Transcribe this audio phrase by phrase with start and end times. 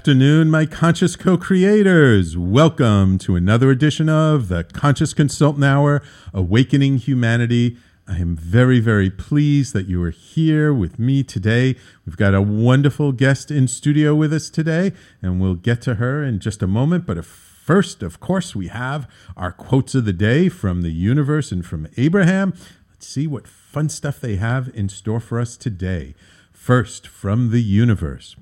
[0.00, 2.34] afternoon, my conscious co creators.
[2.34, 6.00] Welcome to another edition of the Conscious Consultant Hour
[6.32, 7.76] Awakening Humanity.
[8.08, 11.76] I am very, very pleased that you are here with me today.
[12.06, 16.24] We've got a wonderful guest in studio with us today, and we'll get to her
[16.24, 17.04] in just a moment.
[17.04, 21.64] But first, of course, we have our quotes of the day from the universe and
[21.64, 22.54] from Abraham.
[22.88, 26.14] Let's see what fun stuff they have in store for us today.
[26.54, 28.34] First, from the universe.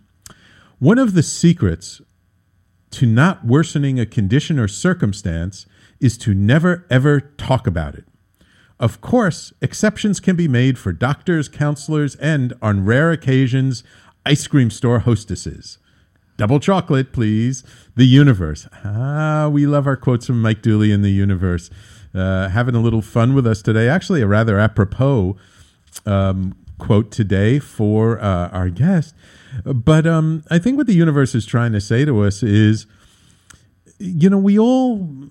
[0.79, 2.01] One of the secrets
[2.93, 5.67] to not worsening a condition or circumstance
[6.01, 8.05] is to never ever talk about it.
[8.79, 13.83] Of course, exceptions can be made for doctors, counselors, and, on rare occasions,
[14.25, 15.79] ice cream store hostesses.
[16.37, 17.65] Double chocolate, please.
[17.97, 18.69] The universe.
[18.85, 21.71] Ah, we love our quotes from Mike Dooley in the universe.
[22.15, 23.89] Uh, having a little fun with us today.
[23.89, 25.37] Actually, a rather apropos
[26.07, 29.13] um, quote today for uh, our guest.
[29.65, 32.87] But um, I think what the universe is trying to say to us is,
[33.99, 35.29] you know, we all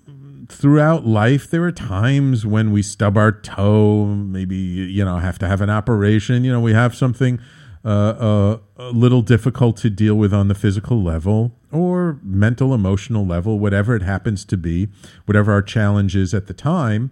[0.48, 5.48] throughout life there are times when we stub our toe, maybe you know have to
[5.48, 6.44] have an operation.
[6.44, 7.40] You know, we have something
[7.84, 13.26] uh, uh, a little difficult to deal with on the physical level or mental, emotional
[13.26, 14.88] level, whatever it happens to be,
[15.26, 17.10] whatever our challenge is at the time,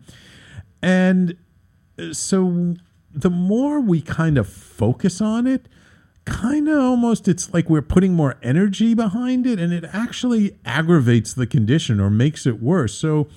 [0.83, 1.37] and
[2.13, 2.75] so
[3.13, 5.67] the more we kind of focus on it
[6.27, 11.33] kind of almost it's like we're putting more energy behind it and it actually aggravates
[11.33, 12.95] the condition or makes it worse.
[12.95, 13.29] So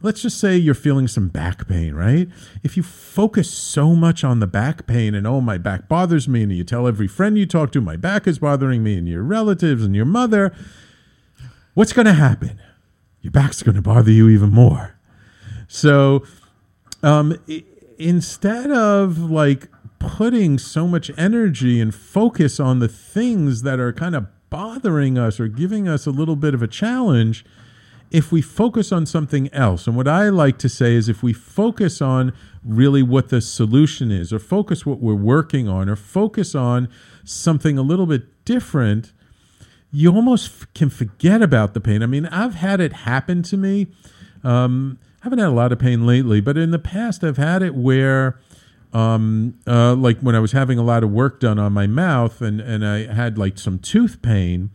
[0.00, 2.28] let's just say you're feeling some back pain, right?
[2.62, 6.44] If you focus so much on the back pain and oh my back bothers me
[6.44, 9.22] and you tell every friend you talk to my back is bothering me and your
[9.24, 10.54] relatives and your mother,
[11.74, 12.60] what's going to happen?
[13.22, 14.96] Your back's going to bother you even more.
[15.66, 16.24] So
[17.02, 17.36] um,
[17.98, 19.68] instead of like
[20.00, 25.38] putting so much energy and focus on the things that are kind of bothering us
[25.38, 27.44] or giving us a little bit of a challenge
[28.10, 29.86] if we focus on something else.
[29.86, 32.32] And what I like to say is if we focus on
[32.64, 36.88] really what the solution is, or focus what we're working on, or focus on
[37.22, 39.12] something a little bit different,
[39.92, 42.02] you almost can forget about the pain.
[42.02, 43.88] I mean, I've had it happen to me.
[44.42, 47.62] Um, I haven't had a lot of pain lately, but in the past, I've had
[47.62, 48.40] it where
[48.92, 52.40] um, uh, like when I was having a lot of work done on my mouth
[52.42, 54.70] and, and I had like some tooth pain.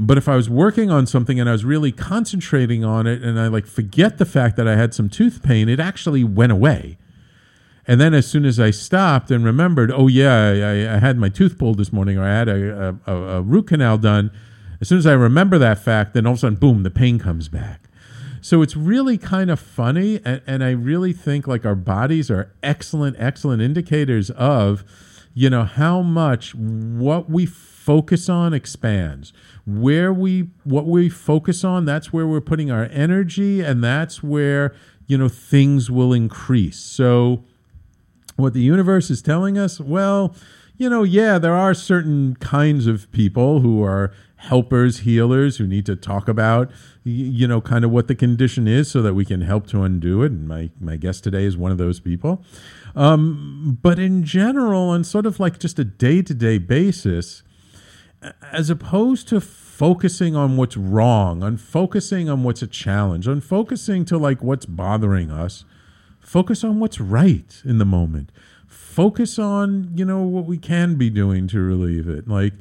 [0.00, 3.38] But if I was working on something and I was really concentrating on it and
[3.38, 6.98] I like forget the fact that I had some tooth pain, it actually went away.
[7.86, 10.50] And then as soon as I stopped and remembered, oh yeah,
[10.88, 13.68] I, I had my tooth pulled this morning or I had a, a, a root
[13.68, 14.30] canal done,
[14.80, 17.18] as soon as I remember that fact, then all of a sudden, boom, the pain
[17.18, 17.87] comes back.
[18.40, 20.20] So it's really kind of funny.
[20.24, 24.84] And, and I really think like our bodies are excellent, excellent indicators of,
[25.34, 29.32] you know, how much what we focus on expands.
[29.66, 34.74] Where we, what we focus on, that's where we're putting our energy and that's where,
[35.06, 36.78] you know, things will increase.
[36.78, 37.44] So,
[38.36, 40.34] what the universe is telling us, well,
[40.76, 45.84] you know, yeah, there are certain kinds of people who are helpers, healers who need
[45.84, 46.70] to talk about,
[47.02, 50.22] you know, kind of what the condition is so that we can help to undo
[50.22, 50.30] it.
[50.30, 52.44] And my, my guest today is one of those people.
[52.94, 57.42] Um, but in general, on sort of like just a day to day basis,
[58.52, 64.04] as opposed to focusing on what's wrong, on focusing on what's a challenge, on focusing
[64.04, 65.64] to like what's bothering us,
[66.20, 68.30] focus on what's right in the moment.
[68.66, 72.28] Focus on, you know, what we can be doing to relieve it.
[72.28, 72.52] Like,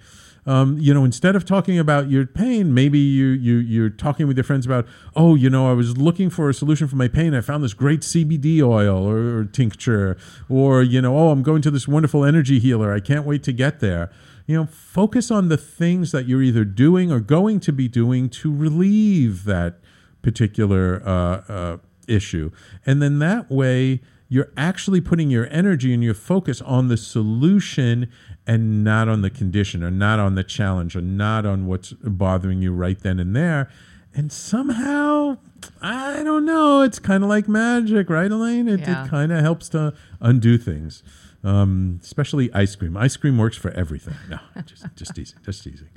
[0.47, 4.37] um, you know, instead of talking about your pain, maybe you you you're talking with
[4.37, 7.35] your friends about, oh, you know, I was looking for a solution for my pain.
[7.35, 10.17] I found this great CBD oil or, or tincture,
[10.47, 12.93] or you know, oh, I'm going to this wonderful energy healer.
[12.93, 14.09] I can't wait to get there.
[14.45, 18.29] You know, focus on the things that you're either doing or going to be doing
[18.29, 19.79] to relieve that
[20.21, 21.77] particular uh, uh,
[22.07, 22.51] issue,
[22.85, 28.11] and then that way you're actually putting your energy and your focus on the solution
[28.47, 32.61] and not on the condition or not on the challenge or not on what's bothering
[32.61, 33.69] you right then and there.
[34.15, 35.37] And somehow,
[35.81, 38.67] I don't know, it's kind of like magic, right, Elaine?
[38.67, 39.05] It, yeah.
[39.05, 41.03] it kind of helps to undo things,
[41.43, 42.97] um, especially ice cream.
[42.97, 44.15] Ice cream works for everything.
[44.29, 45.89] No, just, just teasing, just teasing.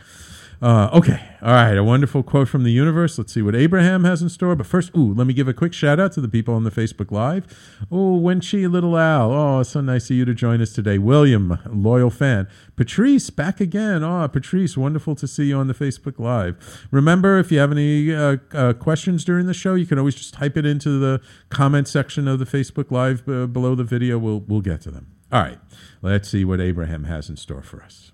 [0.62, 1.18] Uh, okay.
[1.40, 1.76] All right.
[1.76, 3.16] A wonderful quote from the universe.
[3.16, 4.54] Let's see what Abraham has in store.
[4.54, 6.70] But first, ooh, let me give a quick shout out to the people on the
[6.70, 7.46] Facebook Live.
[7.90, 9.32] Oh, Wenchi, Little Al.
[9.32, 10.98] Oh, so nice of you to join us today.
[10.98, 12.46] William, loyal fan.
[12.76, 14.04] Patrice, back again.
[14.04, 16.86] Oh, Patrice, wonderful to see you on the Facebook Live.
[16.90, 20.34] Remember, if you have any uh, uh, questions during the show, you can always just
[20.34, 24.18] type it into the comment section of the Facebook Live uh, below the video.
[24.18, 25.06] We'll, we'll get to them.
[25.32, 25.58] All right.
[26.02, 28.12] Let's see what Abraham has in store for us.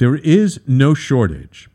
[0.00, 1.68] There is no shortage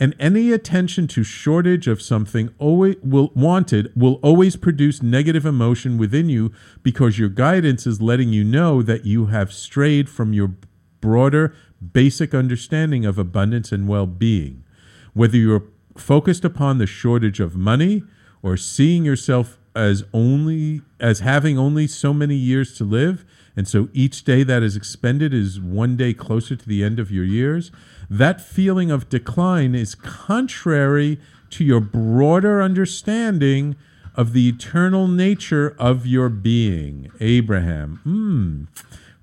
[0.00, 5.96] And any attention to shortage of something always will wanted will always produce negative emotion
[5.96, 6.50] within you
[6.82, 10.56] because your guidance is letting you know that you have strayed from your
[11.00, 11.54] broader
[11.92, 14.64] basic understanding of abundance and well-being.
[15.12, 18.02] Whether you're focused upon the shortage of money
[18.42, 23.24] or seeing yourself as only as having only so many years to live
[23.56, 27.10] and so each day that is expended is one day closer to the end of
[27.10, 27.70] your years.
[28.10, 31.20] That feeling of decline is contrary
[31.50, 33.76] to your broader understanding
[34.16, 37.10] of the eternal nature of your being.
[37.20, 38.00] Abraham.
[38.02, 38.64] Hmm.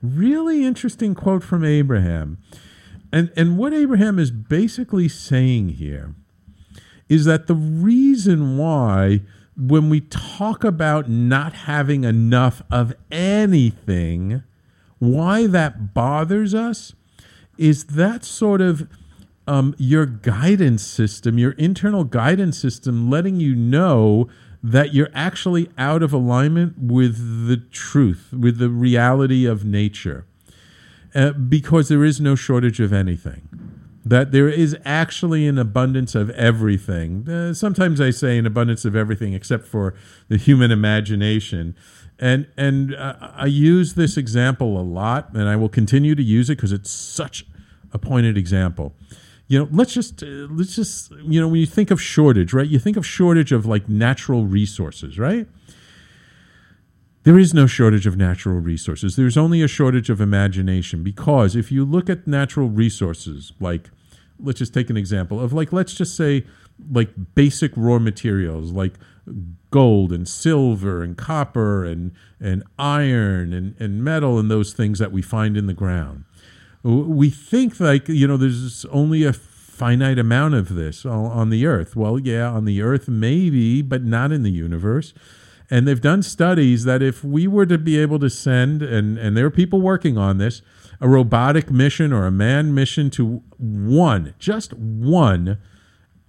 [0.02, 2.38] Really interesting quote from abraham.
[3.12, 6.16] And and what abraham is basically saying here
[7.10, 9.22] is that the reason why
[9.58, 14.44] when we talk about not having enough of anything,
[15.00, 16.94] why that bothers us
[17.58, 18.88] is that sort of
[19.48, 24.30] um, your guidance system, your internal guidance system, letting you know
[24.64, 30.26] that you're actually out of alignment with the truth, with the reality of nature,
[31.16, 33.61] uh, because there is no shortage of anything
[34.04, 37.30] that there is actually an abundance of everything.
[37.30, 39.94] Uh, sometimes I say an abundance of everything except for
[40.28, 41.76] the human imagination.
[42.20, 46.50] And and uh, I use this example a lot and I will continue to use
[46.50, 47.46] it because it's such
[47.94, 48.94] a pointed example.
[49.48, 52.68] You know, let's just uh, let's just you know when you think of shortage, right?
[52.68, 55.48] You think of shortage of like natural resources, right?
[57.24, 59.16] There is no shortage of natural resources.
[59.16, 63.92] There's only a shortage of imagination because if you look at natural resources, like,
[64.40, 66.46] let's just take an example of, like, let's just say,
[66.92, 68.96] like, basic raw materials, like
[69.70, 75.12] gold and silver and copper and, and iron and, and metal and those things that
[75.12, 76.24] we find in the ground.
[76.84, 81.96] We think, like, you know, there's only a finite amount of this on the earth.
[81.96, 85.14] Well, yeah, on the earth, maybe, but not in the universe.
[85.72, 89.38] And they've done studies that if we were to be able to send, and, and
[89.38, 90.62] there are people working on this,
[91.00, 95.58] a robotic mission or a manned mission to one, just one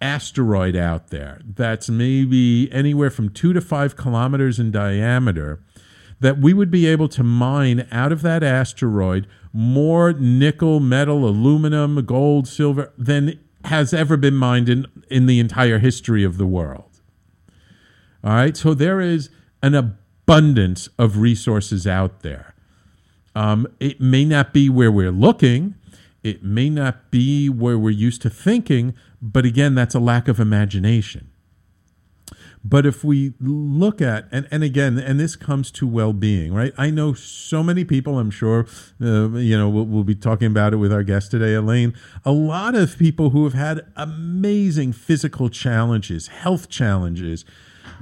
[0.01, 5.61] asteroid out there that's maybe anywhere from two to five kilometers in diameter,
[6.21, 12.05] that we would be able to mine out of that asteroid more nickel, metal, aluminum,
[12.05, 16.92] gold, silver than has ever been mined in, in the entire history of the world.
[18.25, 18.57] All right.
[18.57, 19.31] So there is
[19.63, 22.55] an abundance of resources out there.
[23.35, 25.75] Um, it may not be where we're looking,
[26.23, 30.39] it may not be where we're used to thinking, but again, that's a lack of
[30.39, 31.31] imagination.
[32.65, 36.73] But if we look at, and, and again, and this comes to well being, right?
[36.79, 38.67] I know so many people, I'm sure,
[39.01, 41.93] uh, you know, we'll, we'll, be talking about it with our guest today, Elaine.
[42.25, 47.45] A lot of people who have had amazing physical challenges, health challenges,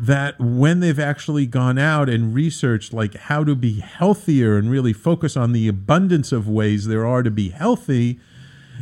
[0.00, 4.94] that when they've actually gone out and researched like how to be healthier and really
[4.94, 8.18] focus on the abundance of ways there are to be healthy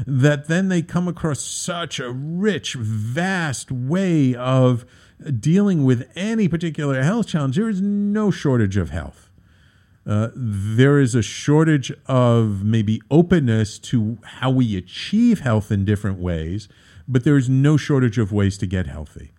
[0.07, 4.85] that then they come across such a rich vast way of
[5.41, 9.29] dealing with any particular health challenge there is no shortage of health.
[10.07, 16.21] Uh, there is a shortage of maybe openness to how we achieve health in different
[16.21, 16.69] ways
[17.09, 19.33] but there is no shortage of ways to get healthy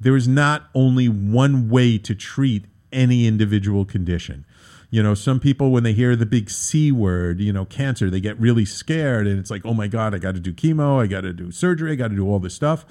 [0.00, 4.44] there is not only one way to treat any individual condition.
[4.90, 8.20] You know, some people, when they hear the big C word, you know, cancer, they
[8.20, 11.08] get really scared and it's like, oh my God, I got to do chemo, I
[11.08, 12.84] got to do surgery, I got to do all this stuff.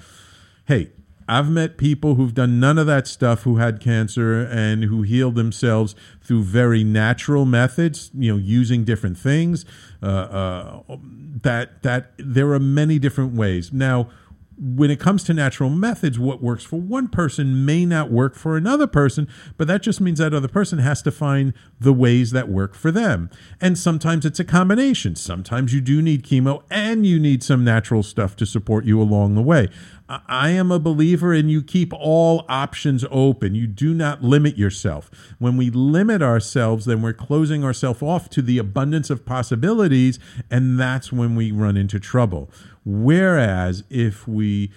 [0.66, 0.90] Hey,
[1.26, 5.36] I've met people who've done none of that stuff who had cancer and who healed
[5.36, 9.64] themselves through very natural methods, you know, using different things.
[10.02, 10.96] Uh, uh,
[11.42, 13.72] that that there are many different ways.
[13.72, 14.10] Now,
[14.58, 18.56] when it comes to natural methods, what works for one person may not work for
[18.56, 22.48] another person, but that just means that other person has to find the ways that
[22.48, 23.30] work for them.
[23.60, 25.16] And sometimes it's a combination.
[25.16, 29.34] Sometimes you do need chemo and you need some natural stuff to support you along
[29.34, 29.68] the way.
[30.06, 33.54] I am a believer in you keep all options open.
[33.54, 35.10] You do not limit yourself.
[35.38, 40.18] When we limit ourselves, then we're closing ourselves off to the abundance of possibilities,
[40.50, 42.50] and that's when we run into trouble.
[42.84, 44.70] Whereas if we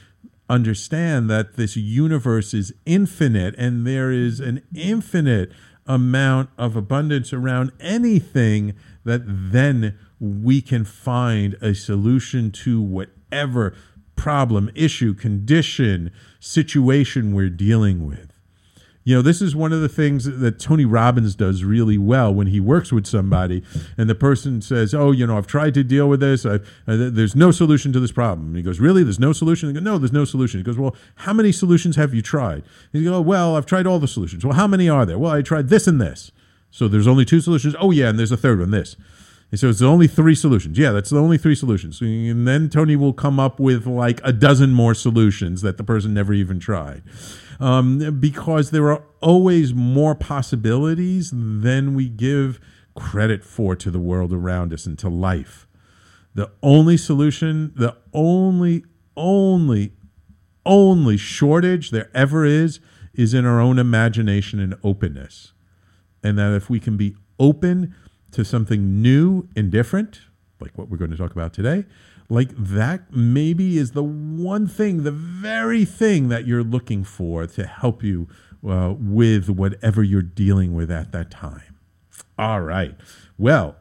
[0.50, 5.52] understand that this universe is infinite and there is an infinite
[5.86, 8.74] amount of abundance around anything,
[9.04, 13.74] that then we can find a solution to whatever
[14.16, 18.27] problem, issue, condition, situation we're dealing with.
[19.08, 22.48] You know, this is one of the things that Tony Robbins does really well when
[22.48, 23.64] he works with somebody
[23.98, 26.46] and the person says, Oh, you know, I've tried to deal with this.
[26.46, 28.48] Uh, there's no solution to this problem.
[28.48, 29.04] And he goes, Really?
[29.06, 29.72] There's no solution?
[29.72, 30.60] Go, no, there's no solution.
[30.60, 32.66] He goes, Well, how many solutions have you tried?
[32.92, 34.44] He goes, oh, Well, I've tried all the solutions.
[34.44, 35.18] Well, how many are there?
[35.18, 36.34] Well, I tried this and this.
[36.70, 37.78] So there's only two solutions.
[37.80, 38.98] Oh, yeah, and there's a third one, this.
[39.52, 40.78] And so it's only three solutions.
[40.78, 42.02] Yeah, that's the only three solutions.
[42.02, 46.14] And then Tony will come up with like a dozen more solutions that the person
[46.14, 47.04] never even tried
[47.60, 52.60] um, because there are always more possibilities than we give
[52.96, 55.68] credit for to the world around us and to life.
[56.34, 58.86] The only solution, the only,
[59.16, 59.94] only,
[60.66, 62.80] only shortage there ever is,
[63.14, 65.54] is in our own imagination and openness.
[66.24, 67.96] And that if we can be open
[68.32, 70.22] to something new and different,
[70.60, 71.86] like what we're going to talk about today,
[72.30, 77.66] like that maybe is the one thing, the very thing that you're looking for to
[77.66, 78.28] help you
[78.68, 81.78] uh, with whatever you're dealing with at that time.
[82.38, 82.96] All right.
[83.38, 83.78] Well,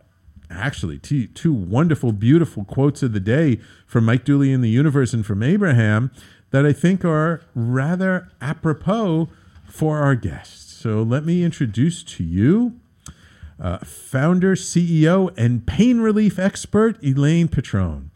[0.50, 5.12] actually, two, two wonderful, beautiful quotes of the day from Mike Dooley in the universe
[5.12, 6.10] and from Abraham
[6.50, 9.28] that I think are rather apropos
[9.66, 10.72] for our guests.
[10.72, 12.78] So let me introduce to you
[13.58, 18.10] uh, founder, CEO, and pain relief expert Elaine Petrone.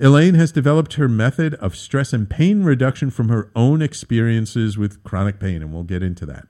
[0.00, 5.02] Elaine has developed her method of stress and pain reduction from her own experiences with
[5.04, 6.46] chronic pain, and we'll get into that.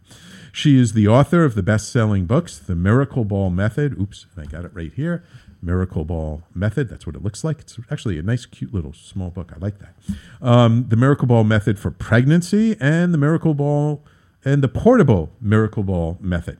[0.52, 4.00] She is the author of the best selling books, The Miracle Ball Method.
[4.00, 5.24] Oops, I got it right here.
[5.60, 6.88] Miracle Ball Method.
[6.88, 7.60] That's what it looks like.
[7.60, 9.52] It's actually a nice, cute little small book.
[9.54, 9.94] I like that.
[10.40, 14.04] Um, the Miracle Ball Method for Pregnancy and the Miracle Ball
[14.44, 16.58] and the Portable Miracle Ball Method.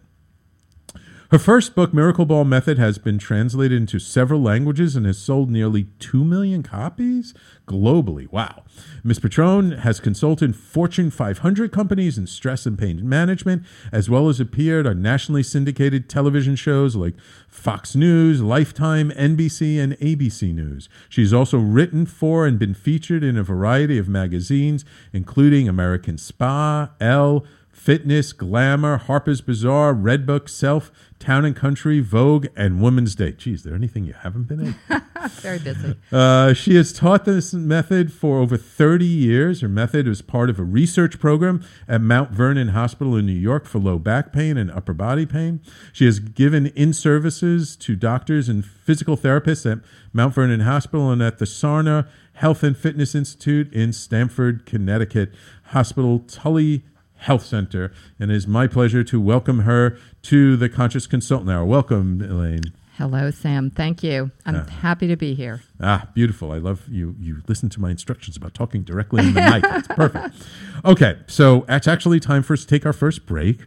[1.30, 5.50] Her first book, Miracle Ball Method, has been translated into several languages and has sold
[5.50, 7.32] nearly 2 million copies
[7.66, 8.30] globally.
[8.30, 8.64] Wow.
[9.02, 9.20] Ms.
[9.20, 14.86] Petrone has consulted Fortune 500 companies in stress and pain management, as well as appeared
[14.86, 17.14] on nationally syndicated television shows like
[17.48, 20.90] Fox News, Lifetime, NBC, and ABC News.
[21.08, 26.90] She's also written for and been featured in a variety of magazines, including American Spa,
[27.00, 27.46] Elle,
[27.84, 33.32] Fitness, Glamour, Harper's Bazaar, Redbook, Self, Town and Country, Vogue, and Women's Day.
[33.32, 35.02] Geez, is there anything you haven't been in?
[35.42, 35.94] Very busy.
[36.10, 39.60] Uh, she has taught this method for over 30 years.
[39.60, 43.66] Her method is part of a research program at Mount Vernon Hospital in New York
[43.66, 45.60] for low back pain and upper body pain.
[45.92, 51.22] She has given in services to doctors and physical therapists at Mount Vernon Hospital and
[51.22, 55.34] at the Sarner Health and Fitness Institute in Stamford, Connecticut.
[55.64, 56.82] Hospital Tully
[57.24, 57.90] Health Center.
[58.18, 61.64] And it is my pleasure to welcome her to the Conscious Consultant Hour.
[61.64, 62.72] Welcome, Elaine.
[62.98, 63.70] Hello, Sam.
[63.70, 64.30] Thank you.
[64.46, 65.62] I'm uh, happy to be here.
[65.80, 66.52] Ah, beautiful.
[66.52, 67.16] I love you.
[67.18, 69.64] You listen to my instructions about talking directly in the mic.
[69.64, 70.36] It's perfect.
[70.84, 73.64] Okay, so it's actually time for us to take our first break.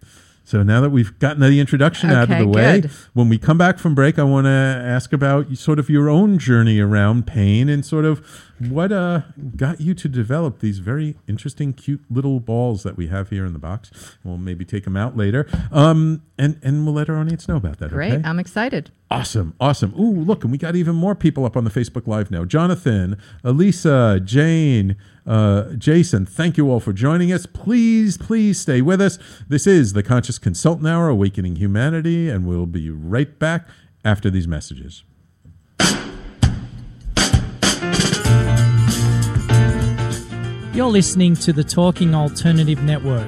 [0.48, 2.92] So now that we've gotten the introduction okay, out of the way, good.
[3.12, 6.39] when we come back from break, I want to ask about sort of your own
[6.39, 8.25] journey around pain and sort of
[8.58, 9.24] what uh,
[9.58, 13.51] got you to develop these very interesting, cute little balls that we have here in
[13.51, 13.92] the box?
[14.24, 17.80] We'll maybe take them out later, um, and and we'll let our audience know about
[17.80, 17.89] that.
[17.89, 18.24] Great, okay?
[18.24, 18.89] I'm excited.
[19.12, 19.94] Awesome, awesome.
[20.00, 22.46] Ooh, look, and we got even more people up on the Facebook Live now.
[22.46, 24.96] Jonathan, Elisa, Jane,
[25.27, 27.46] uh, Jason, thank you all for joining us.
[27.46, 29.19] Please, please stay with us.
[29.48, 33.67] This is the Conscious Consultant Hour, Awakening Humanity, and we'll be right back
[34.05, 35.03] after these messages.
[40.74, 43.27] You're listening to the Talking Alternative Network.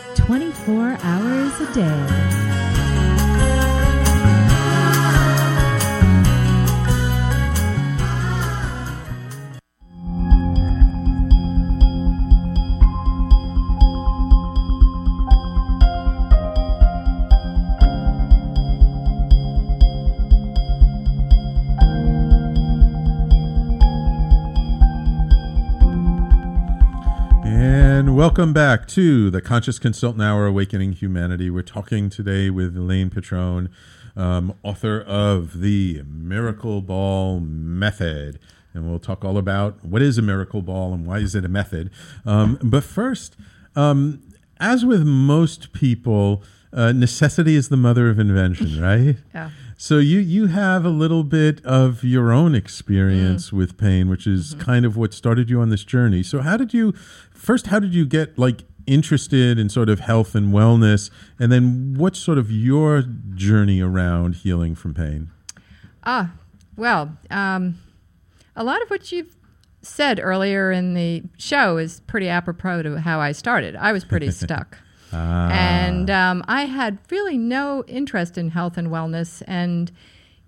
[0.15, 2.50] 24 hours a day.
[28.21, 31.49] Welcome back to the Conscious Consultant Hour Awakening Humanity.
[31.49, 33.71] We're talking today with Elaine Petrone,
[34.15, 38.37] um, author of The Miracle Ball Method.
[38.75, 41.47] And we'll talk all about what is a miracle ball and why is it a
[41.47, 41.89] method.
[42.23, 43.37] Um, but first,
[43.75, 44.21] um,
[44.59, 49.15] as with most people, uh, necessity is the mother of invention, right?
[49.33, 49.49] yeah.
[49.81, 53.53] So you you have a little bit of your own experience mm.
[53.53, 54.61] with pain, which is mm-hmm.
[54.61, 56.21] kind of what started you on this journey.
[56.21, 56.93] So how did you
[57.41, 57.67] first?
[57.67, 62.19] How did you get like interested in sort of health and wellness, and then what's
[62.19, 63.03] sort of your
[63.35, 65.31] journey around healing from pain?
[66.03, 66.31] Ah,
[66.75, 67.75] well, um,
[68.55, 69.35] a lot of what you've
[69.81, 73.75] said earlier in the show is pretty apropos to how I started.
[73.75, 74.77] I was pretty stuck.
[75.13, 75.49] Ah.
[75.49, 79.41] And um, I had really no interest in health and wellness.
[79.47, 79.91] And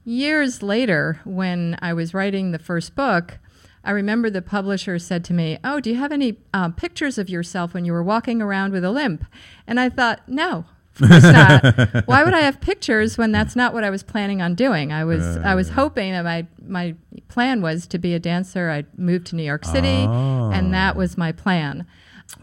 [0.05, 3.39] years later, when I was writing the first book,
[3.83, 7.29] I remember the publisher said to me, Oh, do you have any uh, pictures of
[7.29, 9.25] yourself when you were walking around with a limp?
[9.67, 10.65] And I thought, No.
[11.01, 12.03] Of course not.
[12.05, 14.93] Why would I have pictures when that's not what I was planning on doing?
[14.93, 16.95] I was uh, I was hoping that my my
[17.29, 18.69] plan was to be a dancer.
[18.69, 20.51] I moved to New York City, oh.
[20.51, 21.87] and that was my plan.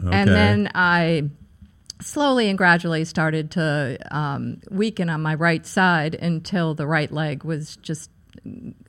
[0.03, 0.15] Okay.
[0.15, 1.29] And then I
[2.01, 7.43] slowly and gradually started to um, weaken on my right side until the right leg
[7.43, 8.09] was just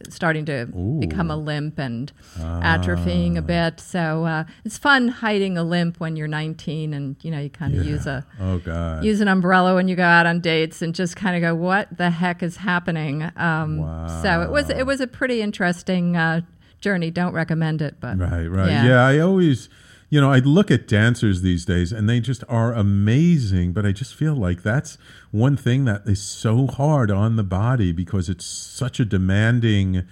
[0.08, 0.98] starting to Ooh.
[0.98, 2.10] become a limp and
[2.40, 2.60] ah.
[2.62, 3.80] atrophying a bit.
[3.80, 7.74] So uh, it's fun hiding a limp when you're 19 and you know you kind
[7.74, 7.92] of yeah.
[7.92, 11.16] use a oh god use an umbrella when you go out on dates and just
[11.16, 13.30] kind of go what the heck is happening.
[13.36, 14.22] Um, wow.
[14.22, 16.42] So it was it was a pretty interesting uh,
[16.80, 17.10] journey.
[17.10, 19.68] Don't recommend it, but right right yeah, yeah I always
[20.12, 23.92] you know, I look at dancers these days and they just are amazing, but I
[23.92, 24.98] just feel like that's
[25.31, 30.07] one thing that is so hard on the body because it's such a demanding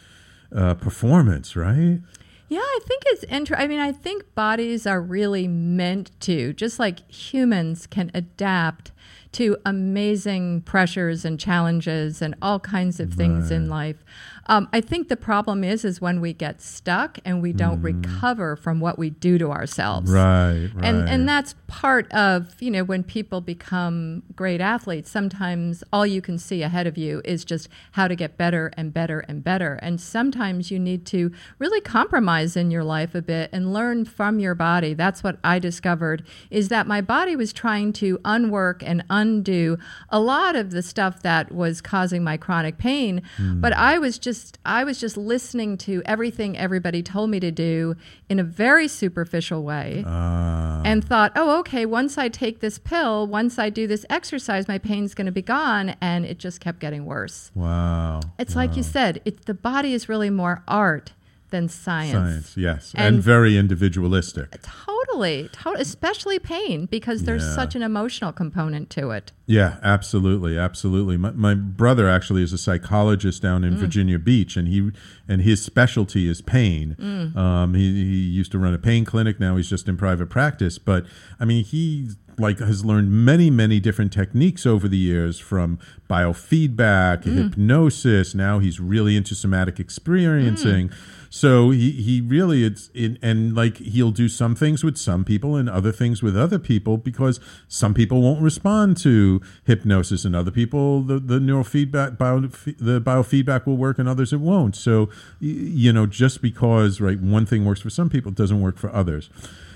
[0.57, 2.01] uh, performance, right?
[2.49, 3.63] Yeah, I think it's interesting.
[3.63, 8.93] I mean, I think bodies are really meant to, just like humans can adapt
[9.33, 13.57] to amazing pressures and challenges and all kinds of things right.
[13.57, 14.03] in life.
[14.51, 17.85] Um, I think the problem is is when we get stuck and we don't mm.
[17.85, 20.11] recover from what we do to ourselves.
[20.11, 20.85] Right, right.
[20.85, 26.21] And and that's part of, you know, when people become great athletes, sometimes all you
[26.21, 29.75] can see ahead of you is just how to get better and better and better.
[29.83, 34.41] And sometimes you need to really compromise in your life a bit and learn from
[34.41, 34.95] your body.
[34.95, 40.19] That's what I discovered is that my body was trying to unwork and undo a
[40.19, 43.61] lot of the stuff that was causing my chronic pain, mm.
[43.61, 47.51] but I was just just I was just listening to everything everybody told me to
[47.51, 47.97] do
[48.29, 50.83] in a very superficial way uh.
[50.85, 54.79] and thought, "Oh, okay, once I take this pill, once I do this exercise, my
[54.79, 57.51] pain's going to be gone." And it just kept getting worse.
[57.55, 58.21] Wow.
[58.39, 58.63] It's wow.
[58.63, 61.13] like you said, it, the body is really more art
[61.51, 62.13] than science.
[62.13, 64.51] Science, yes, and, and very individualistic.
[64.63, 67.55] Totally, to- especially pain because there's yeah.
[67.55, 69.33] such an emotional component to it.
[69.47, 71.17] Yeah, absolutely, absolutely.
[71.17, 73.79] My, my brother actually is a psychologist down in mm.
[73.79, 74.91] Virginia Beach, and he
[75.29, 76.97] and his specialty is pain.
[76.99, 77.37] Mm.
[77.37, 79.41] Um, he, he used to run a pain clinic.
[79.41, 80.79] Now he's just in private practice.
[80.79, 81.05] But
[81.41, 87.23] I mean, he like has learned many many different techniques over the years from biofeedback
[87.23, 87.37] mm.
[87.37, 90.95] hypnosis now he's really into somatic experiencing mm.
[91.33, 95.55] So he, he really it's in, and like he'll do some things with some people
[95.55, 100.51] and other things with other people because some people won't respond to hypnosis and other
[100.51, 104.75] people the the neurofeedback bio, the biofeedback will work and others it won't.
[104.75, 108.93] So you know just because right one thing works for some people doesn't work for
[108.93, 109.31] others.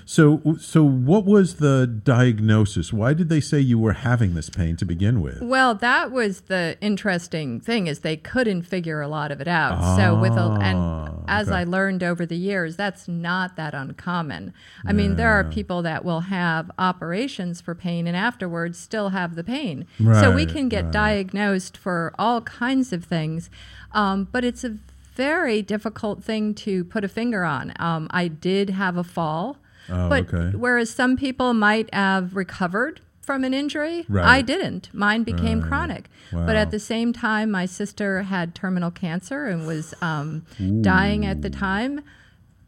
[0.05, 2.93] So, so what was the diagnosis?
[2.93, 5.41] Why did they say you were having this pain to begin with?
[5.41, 9.79] Well, that was the interesting thing is they couldn't figure a lot of it out.
[9.79, 11.57] Ah, so with a, and ah, as okay.
[11.57, 14.53] I learned over the years, that's not that uncommon.
[14.85, 19.35] I mean, there are people that will have operations for pain and afterwards still have
[19.35, 19.87] the pain.
[19.99, 20.93] Right, so we can get right.
[20.93, 23.49] diagnosed for all kinds of things,
[23.91, 24.77] um, but it's a
[25.15, 27.73] very difficult thing to put a finger on.
[27.79, 29.57] Um, I did have a fall.
[29.89, 30.57] Oh, but okay.
[30.57, 34.23] whereas some people might have recovered from an injury, right.
[34.25, 34.93] I didn't.
[34.93, 35.67] Mine became right.
[35.67, 36.09] chronic.
[36.31, 36.45] Wow.
[36.45, 40.45] But at the same time, my sister had terminal cancer and was um,
[40.81, 42.01] dying at the time.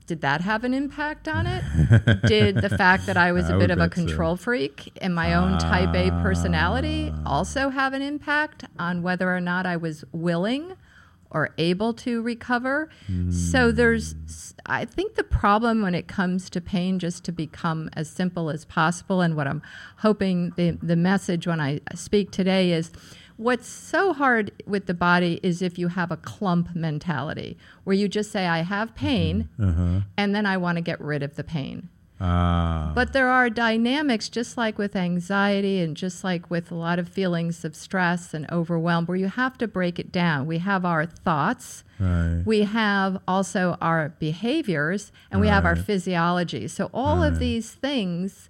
[0.08, 1.64] did that have an impact on it?
[2.28, 4.06] did the fact that I was I a would bit of a bet so.
[4.06, 7.22] control freak and my own type A personality Ah.
[7.26, 10.74] also have an impact on whether or not I was willing
[11.32, 12.90] or able to recover?
[13.32, 13.76] So hmm.
[13.76, 14.16] there's,
[14.66, 18.66] I think the problem when it comes to pain, just to become as simple as
[18.66, 19.62] possible, and what I'm
[19.98, 22.92] hoping the, the message when I speak today is
[23.38, 28.08] what's so hard with the body is if you have a clump mentality where you
[28.08, 29.70] just say, I have pain, mm-hmm.
[29.70, 30.00] uh-huh.
[30.18, 31.90] and then I want to get rid of the pain.
[32.20, 32.92] Ah.
[32.96, 37.08] But there are dynamics, just like with anxiety and just like with a lot of
[37.08, 40.48] feelings of stress and overwhelm, where you have to break it down.
[40.48, 42.42] We have our thoughts, right.
[42.46, 46.68] we have also our behaviors, and we have our physiology.
[46.68, 48.50] So all of these things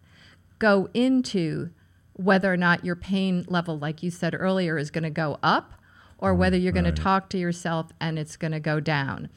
[0.59, 1.69] go into
[2.13, 5.73] whether or not your pain level, like you said earlier, is going to go up
[6.19, 9.29] or whether you're going to talk to yourself and it's going to go down.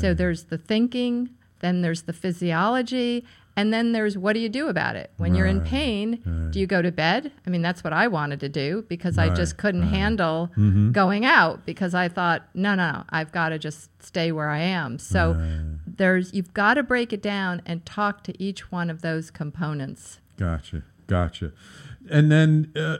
[0.00, 3.24] So there's the thinking, then there's the physiology,
[3.58, 5.10] and then there's what do you do about it?
[5.16, 7.32] When you're in Right, pain, do you go to bed?
[7.44, 9.90] I mean, that's what I wanted to do because I just couldn't right.
[9.90, 10.50] handle
[10.92, 14.60] going out because I thought, no, no, no, I've got to just stay where I
[14.60, 14.98] am.
[14.98, 15.36] So
[15.86, 20.20] there's you've got to break it down and talk to each one of those components.
[20.36, 20.84] Gotcha.
[21.08, 21.52] Gotcha.
[22.10, 22.98] And then, uh,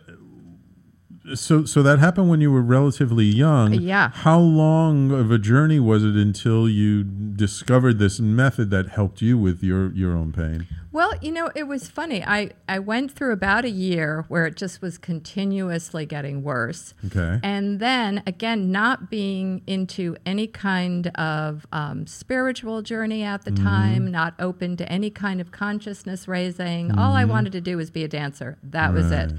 [1.35, 3.75] so so that happened when you were relatively young.
[3.75, 4.11] Yeah.
[4.13, 9.39] How long of a journey was it until you discovered this method that helped you
[9.39, 10.67] with your your own pain?
[10.91, 12.25] Well, you know, it was funny.
[12.25, 16.95] I, I went through about a year where it just was continuously getting worse.
[17.07, 17.41] Okay.
[17.43, 24.11] And then again, not being into any kind of um, spiritual journey at the time,
[24.11, 26.97] not open to any kind of consciousness raising.
[26.99, 28.59] All I wanted to do was be a dancer.
[28.63, 29.33] That was it.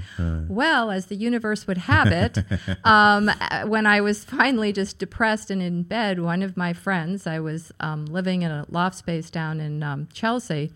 [0.48, 2.38] Well, as the universe would have it,
[2.84, 7.26] um, uh, when I was finally just depressed and in bed, one of my friends,
[7.26, 10.72] I was um, living in a loft space down in um, Chelsea,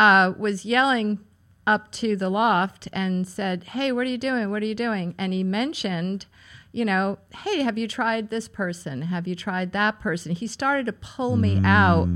[0.00, 1.20] uh, was yelling
[1.66, 4.50] up to the loft and said, Hey, what are you doing?
[4.50, 5.14] What are you doing?
[5.18, 6.24] And he mentioned,
[6.72, 9.02] you know, hey, have you tried this person?
[9.02, 10.32] Have you tried that person?
[10.32, 12.06] He started to pull me out.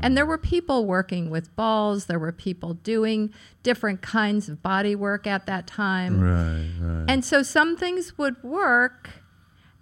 [0.00, 4.94] And there were people working with balls, there were people doing different kinds of body
[4.94, 6.20] work at that time.
[6.20, 6.70] Right.
[6.80, 7.04] Right.
[7.08, 9.10] And so some things would work.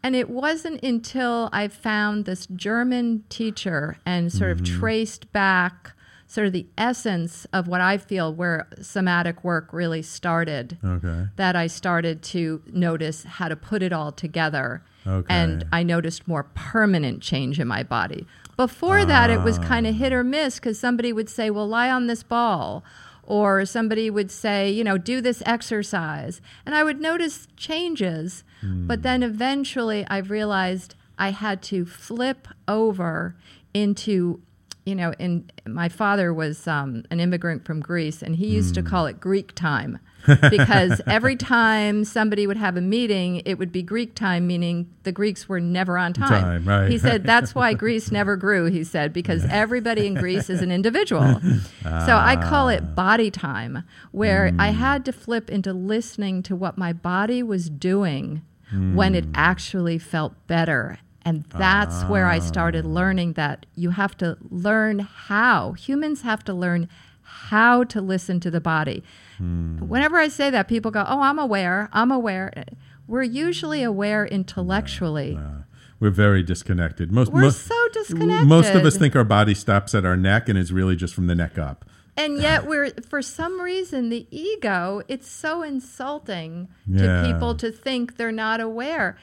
[0.03, 5.93] And it wasn't until I found this German teacher and sort of traced back
[6.33, 11.27] sort of the essence of what I feel where somatic work really started okay.
[11.37, 14.83] that I started to notice how to put it all together.
[15.07, 15.27] Okay.
[15.29, 18.27] And I noticed more permanent change in my body.
[18.57, 19.91] Before that, it was kind Ah.
[19.91, 22.83] of hit or miss because somebody would say, well, lie on this ball.
[23.25, 26.41] Or somebody would say, you know, do this exercise.
[26.65, 28.43] And I would notice changes.
[28.63, 28.87] Hmm.
[28.87, 33.37] But then eventually I realized I had to flip over
[33.75, 34.41] into
[34.85, 38.83] you know, in my father was um, an immigrant from Greece, and he used Hmm.
[38.83, 39.99] to call it Greek time
[40.51, 45.13] because every time somebody would have a meeting, it would be Greek time, meaning the
[45.13, 46.29] Greeks were never on time.
[46.43, 46.91] Time, right.
[46.91, 48.65] He said that's why Greece never grew.
[48.67, 51.41] He said because everybody in Greece is an individual.
[51.83, 52.73] So I call Ah.
[52.73, 54.61] it body time, where Hmm.
[54.61, 58.43] I had to flip into listening to what my body was doing
[58.95, 59.19] when Hmm.
[59.19, 60.99] it actually felt better.
[61.25, 62.89] And that's where I started Ah.
[62.89, 65.73] learning that you have to learn how.
[65.73, 66.89] Humans have to learn
[67.23, 69.03] how to listen to the body.
[69.39, 69.79] Hmm.
[69.79, 71.89] Whenever I say that, people go, Oh, I'm aware.
[71.93, 72.53] I'm aware.
[73.07, 75.39] We're usually aware intellectually.
[76.01, 77.13] We're very disconnected.
[77.13, 77.75] Most We're mo- so
[78.45, 81.29] Most of us think our body stops at our neck and is really just from
[81.29, 81.85] the neck up.
[82.17, 85.03] And yet, we're for some reason the ego.
[85.09, 87.23] It's so insulting Yeah.
[87.23, 89.17] to people to think they're not aware.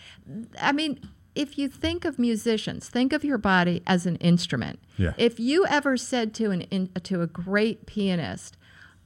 [0.60, 1.00] I mean,
[1.36, 4.80] if you think of musicians, think of your body as an instrument.
[4.98, 5.14] Yeah.
[5.18, 8.58] If you ever said to an in, to a great pianist,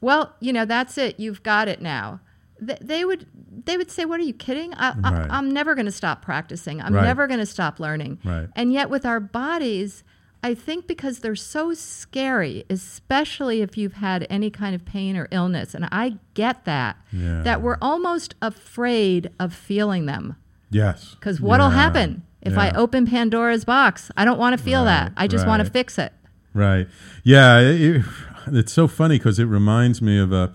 [0.02, 1.20] "Well, you know, that's it.
[1.20, 2.20] You've got it now,"
[2.66, 3.28] th- they would
[3.66, 4.74] they would say, "What are you kidding?
[4.76, 5.30] I, Right.
[5.32, 6.82] I, I'm never going to stop practicing.
[6.82, 7.04] I'm Right.
[7.06, 8.48] never going to stop learning." Right.
[8.56, 10.04] And yet, with our bodies,
[10.46, 15.28] I think because they're so scary, especially if you've had any kind of pain or
[15.32, 17.42] illness, and I get that, Yeah.
[17.44, 20.36] that we're almost afraid of feeling them.
[20.74, 21.16] Yes.
[21.20, 21.76] Because what'll Yeah.
[21.76, 24.12] happen if I open Pandora's box?
[24.18, 25.14] I don't want to feel that.
[25.16, 26.12] I just want to fix it.
[26.54, 26.88] Right.
[27.24, 27.60] Yeah.
[27.60, 28.06] It-
[28.48, 30.52] it's so funny because it reminds me of a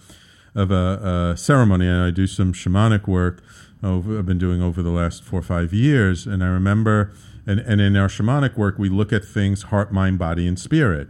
[0.55, 3.43] of a, a ceremony, and I do some shamanic work.
[3.83, 7.13] Over, I've been doing over the last four or five years, and I remember,
[7.47, 11.09] and, and in our shamanic work, we look at things heart, mind, body, and spirit.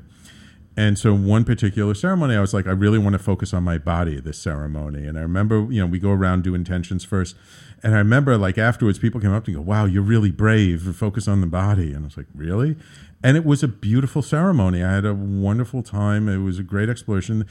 [0.76, 3.78] and so one particular ceremony, I was like, I really want to focus on my
[3.78, 5.06] body this ceremony.
[5.06, 7.34] And I remember, you know, we go around do intentions first.
[7.82, 10.30] And I remember like afterwards, people came up to me and go, wow, you're really
[10.30, 10.94] brave.
[10.96, 11.92] Focus on the body.
[11.92, 12.76] And I was like, really?
[13.22, 14.82] And it was a beautiful ceremony.
[14.82, 16.28] I had a wonderful time.
[16.28, 17.46] It was a great exploration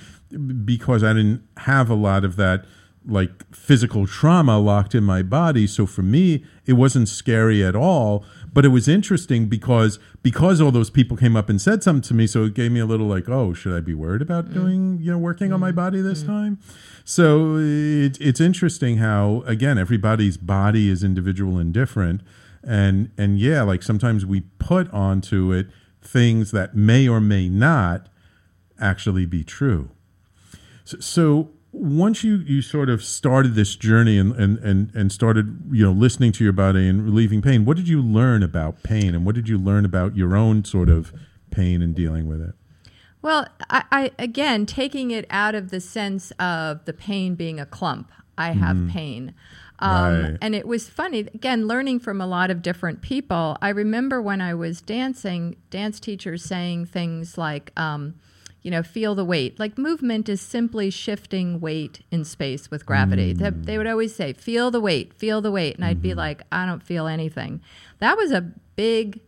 [0.66, 2.66] because I didn't have a lot of that
[3.06, 5.66] like physical trauma locked in my body.
[5.66, 10.72] So for me, it wasn't scary at all but it was interesting because because all
[10.72, 13.08] those people came up and said something to me, so it gave me a little
[13.08, 14.54] like, oh, should I be worried about mm.
[14.54, 15.76] doing you know working on my mm.
[15.76, 16.28] body this mm.
[16.28, 16.60] time?
[17.04, 22.22] So it, it's interesting how again everybody's body is individual and different,
[22.64, 25.68] and and yeah, like sometimes we put onto it
[26.02, 28.08] things that may or may not
[28.80, 29.90] actually be true.
[30.86, 35.62] So, so once you, you sort of started this journey and, and, and, and started
[35.72, 39.14] you know listening to your body and relieving pain, what did you learn about pain
[39.14, 41.14] and what did you learn about your own sort of
[41.52, 42.54] pain and dealing with it?
[43.22, 47.66] Well, I, I again taking it out of the sense of the pain being a
[47.66, 48.12] clump.
[48.38, 48.92] I have mm.
[48.92, 49.34] pain.
[49.80, 50.38] Um, right.
[50.42, 53.58] And it was funny, again, learning from a lot of different people.
[53.62, 58.16] I remember when I was dancing, dance teachers saying things like, um,
[58.68, 59.58] you know, feel the weight.
[59.58, 63.34] Like movement is simply shifting weight in space with gravity.
[63.34, 63.38] Mm.
[63.38, 65.76] They, they, would always say, feel the weight, feel the weight.
[65.76, 65.92] And mm-hmm.
[65.92, 66.18] I'd be mm-hmm.
[66.18, 67.62] like, I don't feel anything.
[68.00, 68.42] That was a
[68.76, 69.22] big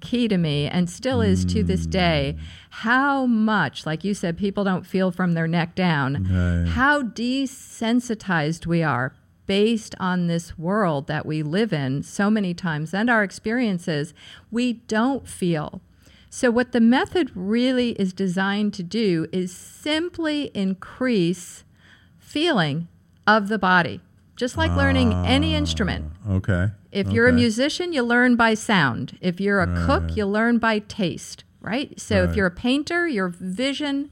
[0.00, 2.36] key to me and still is to this day.
[2.38, 2.42] Mm.
[2.70, 6.72] How much, like you said, people don't feel from their neck down, right.
[6.72, 12.94] how desensitized we are based on this world that we live in so many times
[12.94, 14.14] and our experiences.
[14.50, 15.82] We don't feel
[16.30, 21.64] so, what the method really is designed to do is simply increase
[22.18, 22.88] feeling
[23.26, 24.00] of the body,
[24.34, 26.12] just like learning any ah, instrument.
[26.28, 26.68] Okay.
[26.92, 27.14] If okay.
[27.14, 29.18] you're a musician, you learn by sound.
[29.20, 29.86] If you're a right.
[29.86, 31.98] cook, you learn by taste, right?
[31.98, 32.28] So, right.
[32.28, 34.10] if you're a painter, your vision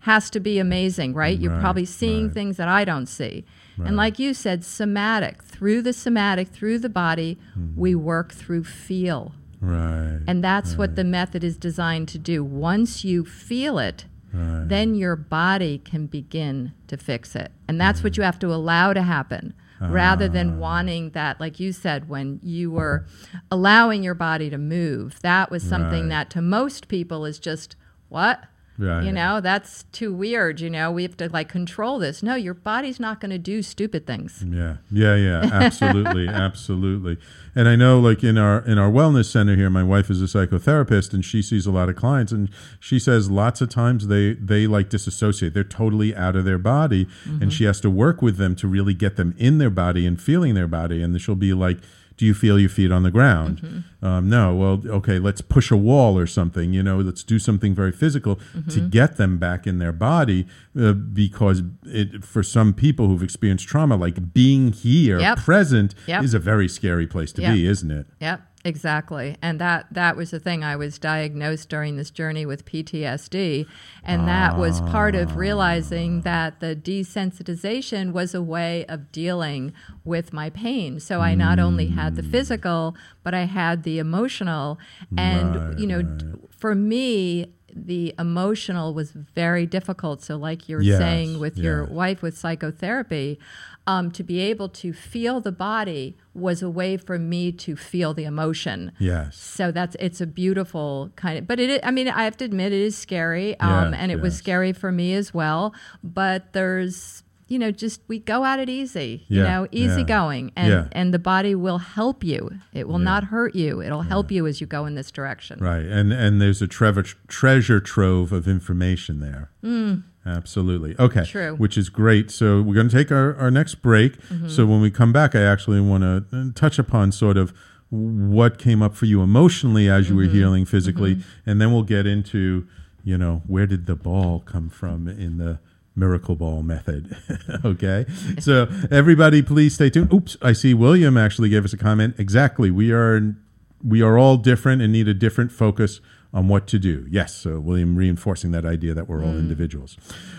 [0.00, 1.38] has to be amazing, right?
[1.38, 1.60] You're right.
[1.60, 3.44] probably seeing things that I don't see.
[3.84, 7.78] And like you said, somatic, through the somatic, through the body, mm-hmm.
[7.78, 9.32] we work through feel.
[9.60, 10.20] Right.
[10.26, 10.78] And that's right.
[10.78, 12.44] what the method is designed to do.
[12.44, 14.64] Once you feel it, right.
[14.68, 17.50] then your body can begin to fix it.
[17.66, 19.54] And that's what you have to allow to happen.
[19.80, 20.56] Rather than ah.
[20.56, 23.06] wanting that, like you said, when you were
[23.48, 26.08] allowing your body to move, that was something right.
[26.08, 27.76] that to most people is just,
[28.08, 28.42] what?
[28.78, 29.02] Right.
[29.02, 30.60] You know, that's too weird.
[30.60, 32.22] You know, we have to like control this.
[32.22, 34.44] No, your body's not going to do stupid things.
[34.46, 35.50] Yeah, yeah, yeah.
[35.52, 37.18] Absolutely, absolutely.
[37.56, 40.26] And I know, like in our in our wellness center here, my wife is a
[40.26, 44.34] psychotherapist, and she sees a lot of clients, and she says lots of times they
[44.34, 45.54] they like disassociate.
[45.54, 47.42] They're totally out of their body, mm-hmm.
[47.42, 50.20] and she has to work with them to really get them in their body and
[50.20, 51.02] feeling their body.
[51.02, 51.78] And she'll be like
[52.18, 53.62] do you feel your feet on the ground?
[53.62, 54.04] Mm-hmm.
[54.04, 54.54] Um, no.
[54.54, 56.72] Well, okay, let's push a wall or something.
[56.72, 58.68] You know, let's do something very physical mm-hmm.
[58.70, 60.46] to get them back in their body
[60.78, 65.38] uh, because it, for some people who've experienced trauma, like being here, yep.
[65.38, 66.24] present, yep.
[66.24, 67.54] is a very scary place to yep.
[67.54, 68.06] be, isn't it?
[68.20, 68.42] Yep.
[68.68, 69.34] Exactly.
[69.40, 73.66] And that that was the thing I was diagnosed during this journey with PTSD
[74.04, 79.72] and that was part of realizing that the desensitization was a way of dealing
[80.04, 81.00] with my pain.
[81.00, 84.78] So I not only had the physical, but I had the emotional
[85.16, 86.50] and right, you know right.
[86.50, 87.46] for me
[87.86, 90.22] the emotional was very difficult.
[90.22, 93.38] So, like you're yes, saying with your wife with psychotherapy,
[93.86, 98.12] um, to be able to feel the body was a way for me to feel
[98.12, 98.92] the emotion.
[98.98, 99.36] Yes.
[99.36, 101.80] So that's it's a beautiful kind of, but it.
[101.82, 104.22] I mean, I have to admit it is scary, um, yes, and it yes.
[104.22, 105.74] was scary for me as well.
[106.04, 110.06] But there's you know, just we go at it easy, yeah, you know, easy yeah.
[110.06, 110.88] going, and yeah.
[110.92, 112.50] and the body will help you.
[112.72, 113.82] It will not hurt you.
[113.82, 115.58] It'll help you as you go in this direction.
[115.58, 119.50] Right, and and there's a treasure trove of information there.
[119.62, 120.04] Mm.
[120.26, 120.94] Absolutely.
[120.98, 121.24] Okay.
[121.24, 121.54] True.
[121.56, 122.30] Which is great.
[122.30, 124.20] So we're going to take our, our next break.
[124.28, 124.48] Mm-hmm.
[124.48, 127.54] So when we come back, I actually want to uh, touch upon sort of
[127.88, 130.26] what came up for you emotionally as you mm-hmm.
[130.26, 131.50] were healing physically, mm-hmm.
[131.50, 132.66] and then we'll get into
[133.04, 135.58] you know where did the ball come from in the
[135.98, 137.16] miracle ball method.
[137.64, 138.06] okay.
[138.38, 140.12] So everybody please stay tuned.
[140.12, 142.14] Oops, I see William actually gave us a comment.
[142.18, 142.70] Exactly.
[142.70, 143.34] We are
[143.82, 146.00] we are all different and need a different focus
[146.32, 147.06] on what to do.
[147.08, 149.38] Yes, so William reinforcing that idea that we're all mm.
[149.38, 149.96] individuals.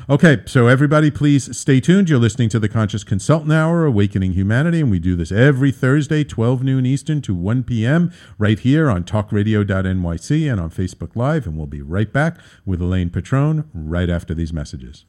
[0.08, 2.10] Okay, so everybody please stay tuned.
[2.10, 6.24] You're listening to the Conscious Consultant Hour, Awakening Humanity, and we do this every Thursday,
[6.24, 8.12] 12 noon Eastern to 1 p.m.
[8.38, 13.10] right here on talkradio.nyc and on Facebook Live, and we'll be right back with Elaine
[13.10, 15.06] Petrone right after these messages.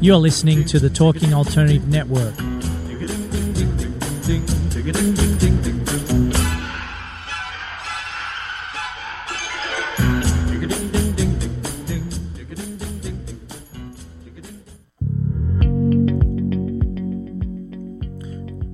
[0.00, 2.36] You're listening to the Talking Alternative Network.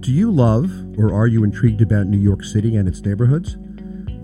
[0.01, 3.59] Do you love or are you intrigued about New York City and its neighborhoods?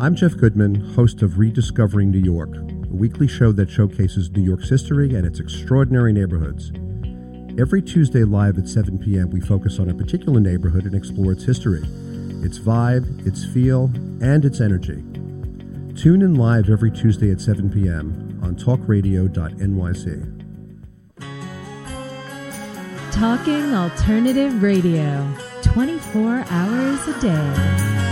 [0.00, 4.68] I'm Jeff Goodman, host of Rediscovering New York a weekly show that showcases New York's
[4.68, 6.70] history and its extraordinary neighborhoods.
[7.60, 11.42] Every Tuesday live at 7 p.m., we focus on a particular neighborhood and explore its
[11.42, 11.82] history,
[12.44, 13.90] its vibe, its feel,
[14.22, 15.02] and its energy.
[16.00, 18.38] Tune in live every Tuesday at 7 p.m.
[18.44, 20.30] on talkradio.nyc.
[23.12, 28.03] Talking Alternative Radio, 24 hours a day.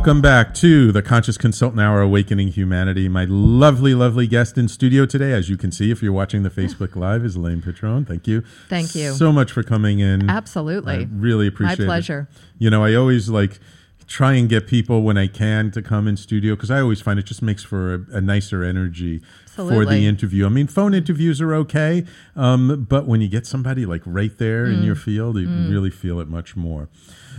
[0.00, 3.06] Welcome back to the Conscious Consultant Hour Awakening Humanity.
[3.06, 6.48] My lovely, lovely guest in studio today, as you can see if you're watching the
[6.48, 8.06] Facebook Live, is Elaine Petrone.
[8.06, 8.42] Thank you.
[8.70, 9.12] Thank you.
[9.12, 10.30] So much for coming in.
[10.30, 10.94] Absolutely.
[10.94, 11.82] I really appreciate it.
[11.82, 12.28] My pleasure.
[12.32, 12.40] It.
[12.58, 13.60] You know, I always like
[14.06, 17.18] try and get people when I can to come in studio because I always find
[17.18, 19.84] it just makes for a, a nicer energy Absolutely.
[19.84, 20.46] for the interview.
[20.46, 24.64] I mean, phone interviews are okay, um, but when you get somebody like right there
[24.64, 24.78] mm.
[24.78, 25.70] in your field, you mm.
[25.70, 26.88] really feel it much more.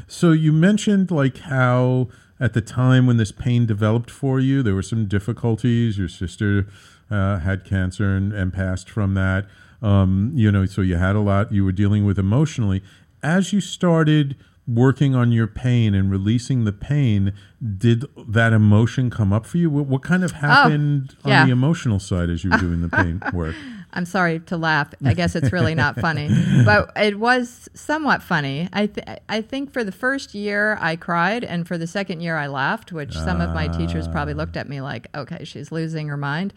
[0.05, 2.09] So you mentioned like how
[2.41, 5.99] at the time when this pain developed for you, there were some difficulties.
[5.99, 6.67] Your sister
[7.11, 9.45] uh, had cancer and, and, passed from that.
[9.81, 12.81] Um, you know, so you had a lot you were dealing with emotionally.
[13.21, 14.35] As you started
[14.67, 17.33] working on your pain and releasing the pain,
[17.77, 19.69] did that emotion come up for you?
[19.69, 21.41] What, what kind of oh, happened oh, yeah.
[21.41, 23.55] on the emotional side as you were doing the pain work?
[23.93, 24.93] I'm sorry to laugh.
[25.03, 26.29] I guess it's really not funny,
[26.65, 28.69] but it was somewhat funny.
[28.73, 32.37] I th- I think for the first year I cried, and for the second year
[32.37, 36.07] I laughed, which some of my teachers probably looked at me like, "Okay, she's losing
[36.07, 36.53] her mind."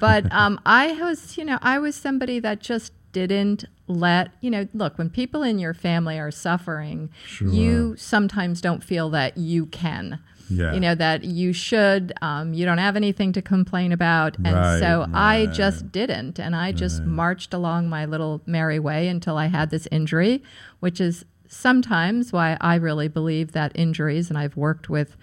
[0.00, 4.66] But um, I was, you know, I was somebody that just didn't let you know
[4.72, 7.48] look when people in your family are suffering sure.
[7.48, 10.18] you sometimes don't feel that you can
[10.52, 10.72] yeah.
[10.72, 14.78] you know that you should um, you don't have anything to complain about and right,
[14.78, 15.10] so right.
[15.14, 17.08] i just didn't and i just right.
[17.08, 20.42] marched along my little merry way until i had this injury
[20.80, 25.16] which is sometimes why i really believe that injuries and i've worked with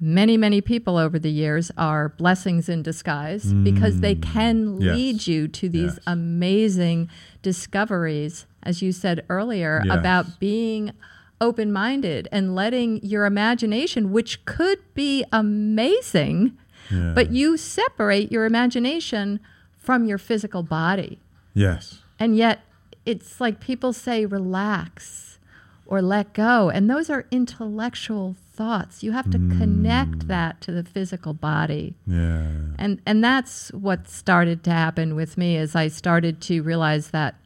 [0.00, 3.64] many many people over the years are blessings in disguise mm.
[3.64, 4.94] because they can yes.
[4.94, 5.98] lead you to these yes.
[6.06, 7.08] amazing
[7.42, 9.96] discoveries as you said earlier yes.
[9.96, 10.92] about being
[11.40, 16.56] open minded and letting your imagination, which could be amazing,
[16.90, 17.12] yeah.
[17.14, 19.40] but you separate your imagination
[19.76, 21.20] from your physical body.
[21.54, 22.00] Yes.
[22.18, 22.60] And yet
[23.06, 25.38] it's like people say, relax
[25.86, 26.68] or let go.
[26.68, 29.02] And those are intellectual thoughts.
[29.02, 29.58] You have to mm.
[29.58, 31.94] connect that to the physical body.
[32.06, 32.50] Yeah.
[32.78, 37.36] And and that's what started to happen with me as I started to realize that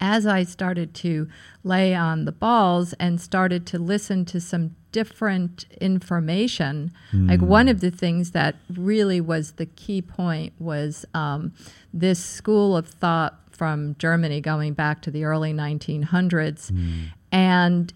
[0.00, 1.28] as I started to
[1.62, 7.28] lay on the balls and started to listen to some different information, mm.
[7.28, 11.52] like one of the things that really was the key point was um,
[11.92, 16.72] this school of thought from Germany going back to the early 1900s.
[16.72, 17.12] Mm.
[17.30, 17.92] And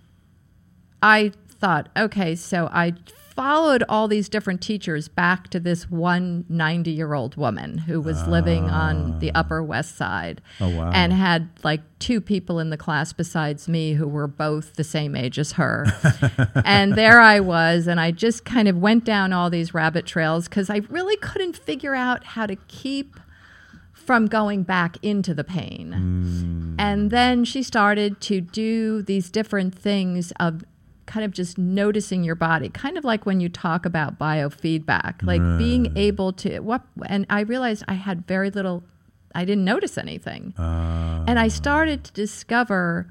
[1.03, 2.93] I thought, okay, so I
[3.35, 8.27] followed all these different teachers back to this one 90 year old woman who was
[8.29, 9.41] living on the ah.
[9.41, 10.91] Upper West Side oh, wow.
[10.93, 15.17] and had like two people in the class besides me who were both the same
[15.17, 15.87] age as her.
[16.65, 20.49] and there I was, and I just kind of went down all these rabbit trails
[20.49, 23.19] because I really couldn't figure out how to keep
[23.93, 26.77] from going back into the pain.
[26.77, 26.83] Mm.
[26.83, 30.63] And then she started to do these different things of
[31.07, 35.41] kind of just noticing your body, kind of like when you talk about biofeedback, like
[35.41, 35.59] right.
[35.59, 36.83] being able to what.
[37.07, 38.85] And I realized I had very little.
[39.35, 43.11] I didn't notice anything, uh, and I started to discover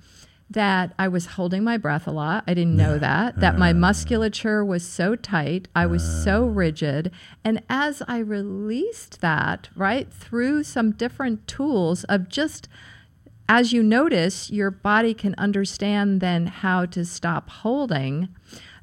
[0.49, 2.43] that I was holding my breath a lot.
[2.47, 3.39] I didn't know that.
[3.39, 5.67] That my musculature was so tight.
[5.75, 7.11] I was so rigid.
[7.43, 12.67] And as I released that, right, through some different tools of just
[13.59, 18.27] as you notice, your body can understand then how to stop holding.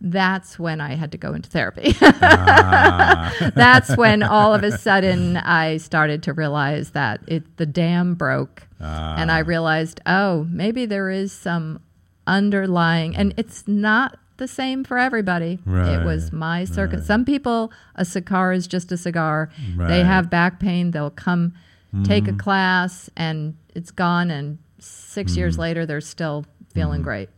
[0.01, 1.97] That's when I had to go into therapy.
[2.01, 3.51] ah.
[3.57, 8.69] That's when all of a sudden I started to realize that it, the dam broke.
[8.81, 9.17] Ah.
[9.19, 11.81] And I realized, oh, maybe there is some
[12.29, 15.59] underlying, and it's not the same for everybody.
[15.67, 16.99] Right, it was my circuit.
[16.99, 17.07] Right.
[17.07, 19.51] Some people, a cigar is just a cigar.
[19.75, 19.89] Right.
[19.89, 20.93] They have back pain.
[20.93, 21.55] They'll come
[21.93, 22.07] mm.
[22.07, 22.39] take a mm-hmm.
[22.39, 25.37] class and it's gone and 6 mm.
[25.37, 27.05] years later they're still feeling mm.
[27.05, 27.29] great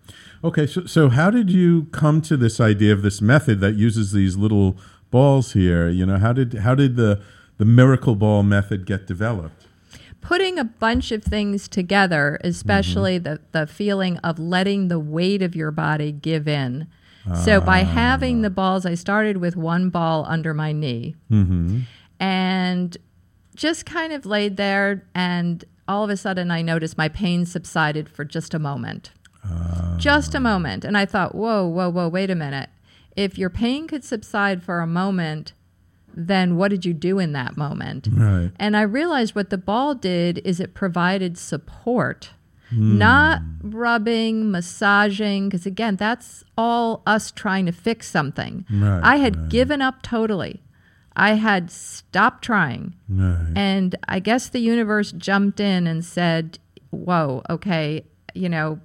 [0.45, 4.13] okay so, so how did you come to this idea of this method that uses
[4.13, 4.77] these little
[5.13, 5.89] balls here.
[5.89, 7.23] You know, how did how did the
[7.59, 9.69] the miracle ball method get developed?
[10.21, 13.35] Putting a bunch of things together, especially Mm-hmm.
[13.53, 16.89] the, the feeling of letting the weight of your body give in.
[17.45, 21.81] So by having the balls, I started with one ball under my knee Mm-hmm.
[22.19, 22.97] and
[23.55, 28.09] just kind of laid there and all of a sudden I noticed my pain subsided
[28.09, 29.11] for just a moment.
[29.99, 30.41] Just a oh.
[30.41, 30.85] moment.
[30.85, 32.71] And I thought, whoa, whoa, whoa, wait a minute.
[33.17, 35.53] If your pain could subside for a moment,
[36.15, 38.09] then what did you do in that moment?
[38.11, 38.51] Right.
[38.59, 42.31] And I realized what the ball did is it provided support,
[42.71, 42.99] hmm.
[42.99, 48.65] not rubbing, massaging, because again, that's all us trying to fix something.
[48.71, 49.49] Right, I had right.
[49.49, 50.63] given up totally.
[51.17, 52.95] I had stopped trying.
[53.09, 53.53] Right.
[53.55, 56.59] And I guess the universe jumped in and said,
[56.91, 58.05] Whoa, okay,
[58.35, 58.81] you know,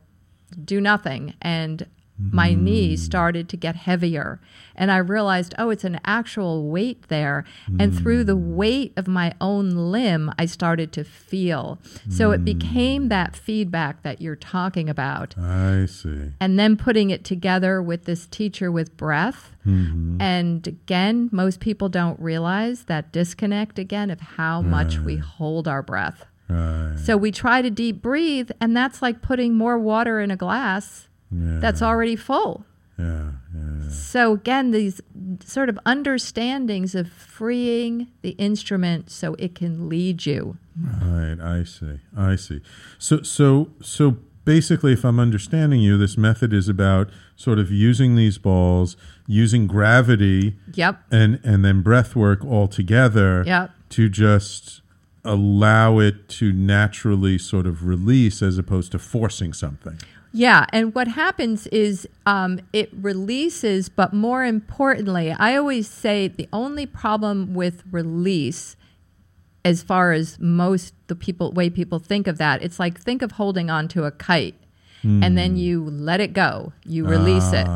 [0.63, 1.33] do nothing.
[1.41, 1.87] And
[2.19, 3.05] my knees mm.
[3.05, 4.39] started to get heavier.
[4.75, 7.45] And I realized, oh, it's an actual weight there.
[7.79, 8.55] And through the mm.
[8.55, 11.79] weight of my own limb, I started to feel.
[12.09, 12.45] So it mm.
[12.45, 16.31] became that feedback that you're talking about I see.
[16.39, 19.55] and then putting it together with this teacher with breath.
[19.65, 20.21] Mm-hmm.
[20.21, 25.81] And again, most people don't realize that disconnect again of how much we hold our
[25.81, 26.25] breath.
[26.49, 26.95] Right.
[26.97, 31.06] So we try to deep breathe, and that's like putting more water in a glass
[31.31, 31.59] Yeah.
[31.59, 32.65] that's already full.
[32.97, 33.31] yeah.
[33.55, 33.89] Yeah.
[33.89, 35.01] So again, these
[35.43, 40.57] sort of understandings of freeing the instrument so it can lead you.
[41.01, 41.99] Right, I see.
[42.15, 42.61] I see.
[42.99, 48.15] So so so basically if I'm understanding you, this method is about sort of using
[48.15, 48.95] these balls,
[49.27, 51.01] using gravity Yep.
[51.11, 53.71] and and then breath work all together Yep.
[53.89, 54.81] to just
[55.25, 59.99] allow it to naturally sort of release as opposed to forcing something.
[60.37, 66.47] Yeah, and what happens is um, it releases, but more importantly, I always say the
[66.53, 68.75] only problem with release,
[69.65, 73.31] as far as most the people way people think of that, it's like think of
[73.31, 74.53] holding on to a kite,
[75.03, 77.67] and then you let it go, you release it,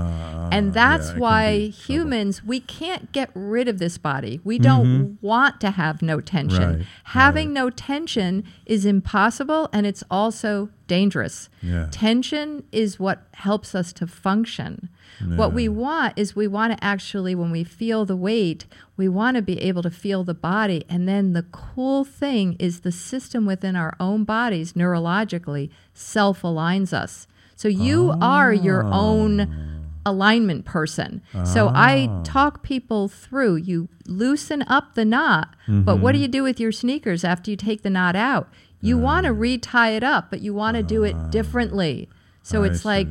[0.52, 1.84] and that's Ah, yeah, why be trouble.
[1.86, 4.42] humans we can't get rid of this body.
[4.44, 6.62] We don't want to have no tension.
[6.62, 6.78] Mm-hmm.
[6.80, 11.48] Right, Having no tension is impossible, and it's also dangerous.
[11.62, 11.88] Yeah.
[11.92, 14.90] Tension is what helps us to function.
[15.28, 18.66] What we want is we want to actually, when we feel the weight,
[18.98, 20.84] we want to be able to feel the body.
[20.90, 26.94] And then the cool thing is the system within our own bodies neurologically self aligns
[26.94, 27.28] us.
[27.56, 30.10] So you are your own ah.
[30.10, 31.22] alignment person.
[31.46, 32.24] So I ah.
[32.24, 36.24] talk people through you loosen up the knot, but what do mm-hmm.
[36.24, 38.50] you do with your sneakers after you take the knot out?
[38.82, 41.28] You want to retie it up, but you want to do it ah.
[41.28, 42.10] differently.
[42.44, 43.08] So I it's see, like,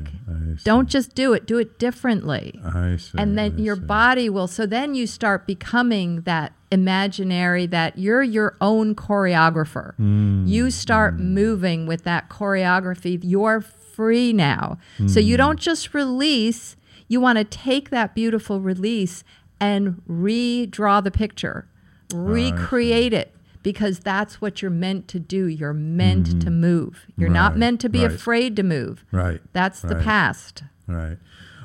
[0.64, 2.60] don't just do it, do it differently.
[2.98, 3.10] See.
[3.16, 3.82] And then I your see.
[3.82, 9.94] body will, so then you start becoming that imaginary that you're your own choreographer.
[9.96, 10.44] Hmm.
[10.46, 13.18] You start moving with that choreography.
[13.22, 14.78] You're free now.
[15.06, 15.26] So Hmm.
[15.26, 16.76] you don't just release,
[17.08, 19.22] you want to take that beautiful release
[19.60, 21.66] and redraw the picture,
[22.12, 23.34] recreate it.
[23.62, 25.46] Because that's what you're meant to do.
[25.46, 27.06] You're meant to move.
[27.16, 28.10] You're not meant to be right.
[28.12, 29.04] afraid to move.
[29.12, 29.40] Right.
[29.52, 30.62] That's the past.
[30.86, 31.18] Right.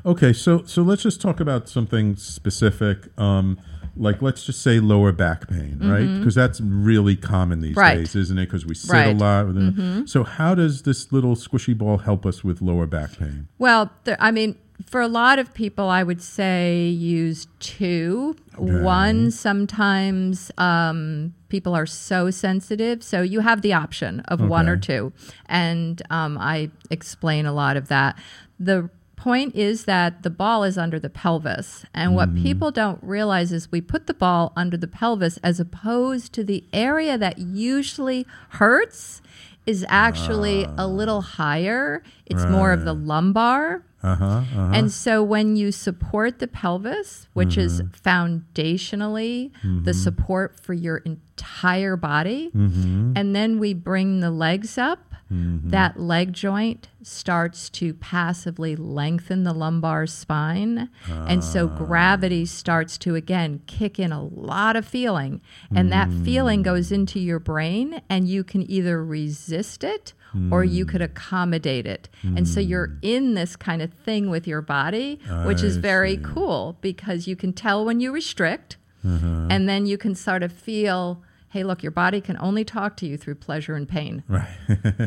[0.05, 0.33] Okay.
[0.33, 3.07] So so let's just talk about something specific.
[3.17, 3.59] Um,
[3.97, 6.17] like let's just say lower back pain, right?
[6.19, 7.79] Because that's really common these Mm-hmm.
[7.79, 7.97] Right.
[7.99, 8.45] days, isn't it?
[8.47, 9.15] Because we sit a Right.
[9.15, 9.19] Mm-hmm.
[9.19, 9.45] lot.
[9.47, 10.05] with.
[10.07, 13.47] So how does this little squishy ball help us with lower back pain?
[13.57, 18.35] Well, there, I mean, for a lot of people, I would say use two.
[18.57, 18.81] Okay.
[18.81, 24.77] One, sometimes um, people are so sensitive, so you have the option of one or
[24.77, 25.13] two.
[25.47, 28.17] And um, I explain a lot of that.
[28.59, 31.85] The point is that the ball is under the pelvis.
[31.93, 32.43] And what Mm-hmm.
[32.43, 36.63] people don't realize is we put the ball under the pelvis as opposed to the
[36.71, 39.21] area that usually hurts
[39.65, 42.03] is actually a little higher.
[42.25, 43.83] It's more of the lumbar.
[44.01, 44.25] Uh huh.
[44.25, 44.71] Uh-huh.
[44.73, 48.09] And so when you support the pelvis, which is mm-hmm.
[48.09, 49.91] foundationally the mm-hmm.
[49.91, 53.13] support for your entire body, mm-hmm.
[53.15, 59.53] and then we bring the legs up, that leg joint starts to passively lengthen the
[59.53, 60.89] lumbar spine.
[61.09, 61.77] And so ah.
[61.77, 65.41] gravity starts to, again, kick in a lot of feeling.
[65.75, 66.65] And that feeling mm.
[66.65, 70.13] goes into your brain, and you can either resist it
[70.51, 72.09] or you could accommodate it.
[72.23, 76.23] And so you're in this kind of thing with your body, which is very see.
[76.23, 79.47] cool because you can tell when you restrict, Uh-huh.
[79.49, 81.21] and then you can sort of feel.
[81.49, 84.23] Hey, look, your body can only talk to you through pleasure and pain.
[84.27, 84.49] right.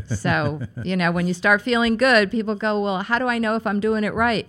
[0.08, 3.54] So, you know, when you start feeling good, people go, Well, how do I know
[3.56, 4.48] if I'm doing it right?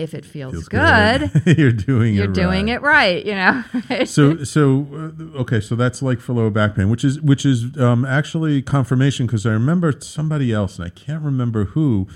[0.00, 1.58] If it feels, Feels good, good.
[1.58, 2.74] You're doing you're it doing right.
[2.74, 3.26] it right.
[3.26, 3.64] You know.
[4.04, 7.76] so so uh, okay so that's like for lower back pain which is which is
[7.78, 12.08] um, actually confirmation because i remember somebody else and i can't remember who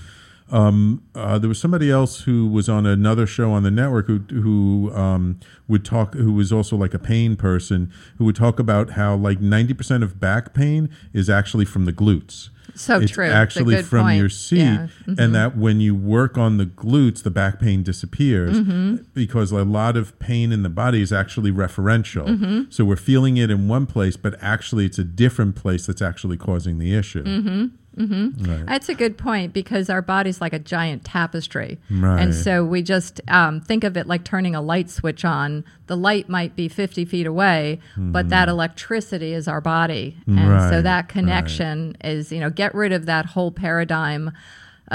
[0.51, 4.19] um, uh, there was somebody else who was on another show on the network who
[4.19, 8.91] who um, would talk who was also like a pain person who would talk about
[8.91, 13.27] how like 90% of back pain is actually from the glutes So it's true.
[13.27, 14.19] Actually from point.
[14.19, 14.87] your seat Yeah.
[15.07, 15.19] Mhm.
[15.19, 18.97] and that when you work on the glutes the back pain disappears Mm-hmm.
[19.15, 22.63] because a lot of pain in the body is actually referential Mm-hmm.
[22.71, 26.37] so we're feeling it in one place but actually it's a different place that's actually
[26.37, 27.23] causing the issue
[27.97, 28.45] Mm-hmm.
[28.51, 28.67] right.
[28.67, 31.79] That's a good point because our body's like a giant tapestry.
[31.91, 32.21] Right.
[32.21, 35.65] And so we just um, think of it like turning a light switch on.
[35.87, 40.17] The light might be 50 feet away, but that electricity is our body.
[40.27, 40.51] And so Mm-hmm.
[40.75, 44.33] Right, that connection is, you know, get rid of that whole paradigm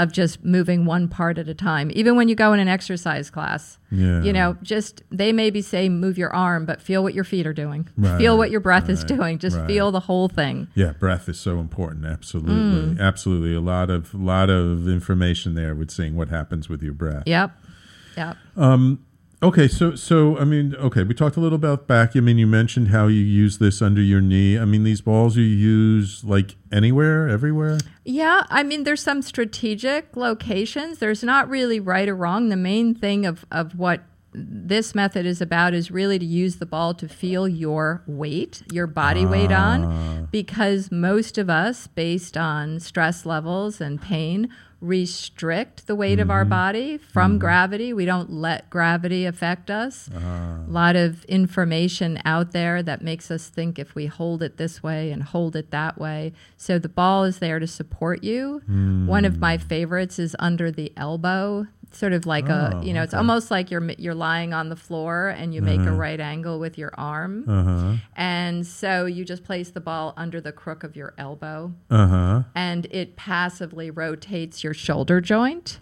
[0.00, 1.90] of just moving one part at a time.
[1.94, 4.22] Even when you go in an exercise class, Yeah.
[4.22, 7.52] you know, just they maybe say move your arm, but feel what your feet are
[7.52, 7.88] doing.
[7.96, 9.38] Right, feel what your breath is doing.
[9.38, 9.66] Just right.
[9.66, 10.68] feel the whole thing.
[10.74, 12.54] yeah breath is so important absolutely
[12.94, 13.00] Mm.
[13.00, 17.24] absolutely a lot of lot of information there with seeing what happens with your breath
[17.26, 17.50] Yep.
[18.16, 18.36] Yep.
[19.42, 22.14] Okay, so so I mean, okay, we talked a little about back.
[22.14, 24.58] I mean, you mentioned how you use this under your knee.
[24.58, 27.78] I mean, these balls you use like anywhere, everywhere.
[28.04, 30.98] Yeah, I mean, there's some strategic locations.
[30.98, 32.50] There's not really right or wrong.
[32.50, 34.02] The main thing of, of what
[34.32, 38.86] this method is about is really to use the ball to feel your weight, your
[38.86, 40.26] body weight on, ah.
[40.30, 44.48] because most of us, based on stress levels and pain,
[44.80, 46.50] restrict the weight of our mm-hmm.
[46.50, 47.40] body from mm-hmm.
[47.40, 47.92] gravity.
[47.92, 50.08] We don't let gravity affect us.
[50.14, 50.64] Ah.
[50.66, 54.82] A lot of information out there that makes us think if we hold it this
[54.82, 56.32] way and hold it that way.
[56.56, 58.62] So the ball is there to support you.
[59.06, 59.66] One of my hmm.
[59.66, 61.66] favorites is under the elbow.
[61.92, 65.28] Sort of like a, you know, it's almost like you're you're lying on the floor
[65.28, 67.92] and you make a right angle with your arm, Uh huh.
[68.16, 72.42] and so you just place the ball under the crook of your elbow, Uh huh.
[72.54, 75.80] and it passively rotates your shoulder joint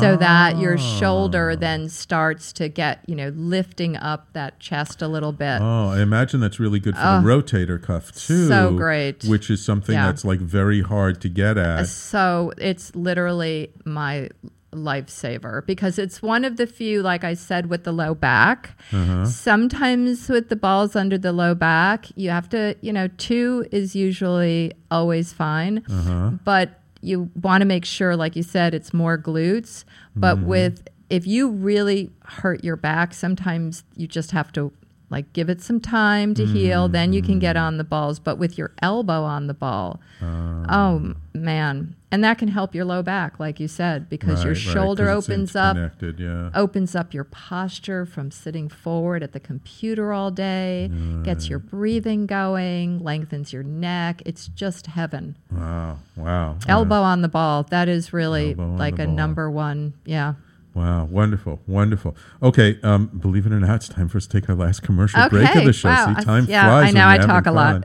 [0.00, 5.08] so that your shoulder then starts to get, you know, lifting up that chest a
[5.08, 5.60] little bit.
[5.60, 8.48] Oh, I imagine that's really good for the rotator cuff too.
[8.48, 9.24] so great.
[9.24, 10.06] Which is something Yeah.
[10.06, 11.88] that's like very hard to get at.
[11.88, 14.30] So it's literally my
[14.72, 18.78] lifesaver because it's one of the few, like I said, with the low back.
[18.92, 19.26] Uh-huh.
[19.26, 23.96] Sometimes with the balls under the low back, you have to, you know, two is
[23.96, 26.30] usually always fine, uh-huh.
[26.44, 29.84] but you want to make sure, like you said, it's more glutes.
[30.14, 30.46] But mm-hmm.
[30.46, 34.72] with if you really hurt your back, sometimes you just have to
[35.08, 37.62] like give it some time to heal then you can get mm.
[37.62, 40.00] on the balls but with your elbow on the ball.
[40.22, 40.64] Oh.
[40.68, 41.14] oh.
[41.34, 41.94] Man.
[42.10, 45.06] And that can help your low back like you said because your shoulder right, shoulder
[45.06, 46.50] 'cause it's opens up Yeah.
[46.54, 50.90] opens up your posture from sitting forward at the computer all day
[51.24, 54.22] gets your breathing going lengthens your neck.
[54.24, 55.36] It's just heaven.
[55.52, 55.98] Wow.
[56.16, 56.56] Wow.
[56.66, 57.64] elbow on the ball.
[57.64, 59.14] That is really Elbow like a ball.
[59.14, 60.34] number one yeah
[60.76, 62.14] Wow, wonderful, wonderful.
[62.42, 65.26] Okay, um, believe it or not, it's time for us to take our last commercial
[65.30, 65.88] break of the show.
[65.88, 66.88] wow, See, I- time yeah, flies.
[66.88, 67.82] I know, when I talk a lot.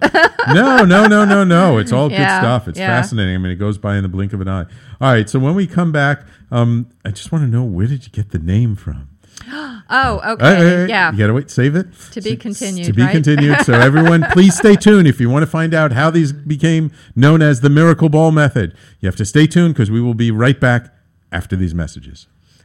[0.53, 1.77] no, no, no, no, no.
[1.77, 2.67] It's all good stuff.
[2.67, 2.87] It's yeah.
[2.87, 3.33] fascinating.
[3.35, 4.65] I mean, it goes by in the blink of an eye.
[4.99, 8.03] All right, so when we come back, um, I just want to know where did
[8.03, 9.07] you get the name from?
[9.49, 11.49] oh okay hey, hey, yeah You gotta wait.
[11.49, 11.87] Save it.
[12.11, 13.11] To be continued, To be right?
[13.11, 13.61] continued.
[13.61, 17.41] So everyone, please stay tuned if you want to find out how these became known
[17.41, 18.75] as the miracle ball method.
[18.99, 20.93] You have to stay tuned because we will be right back
[21.31, 22.27] after these messages.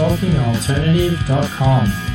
[0.00, 2.09] talkingalternative.com.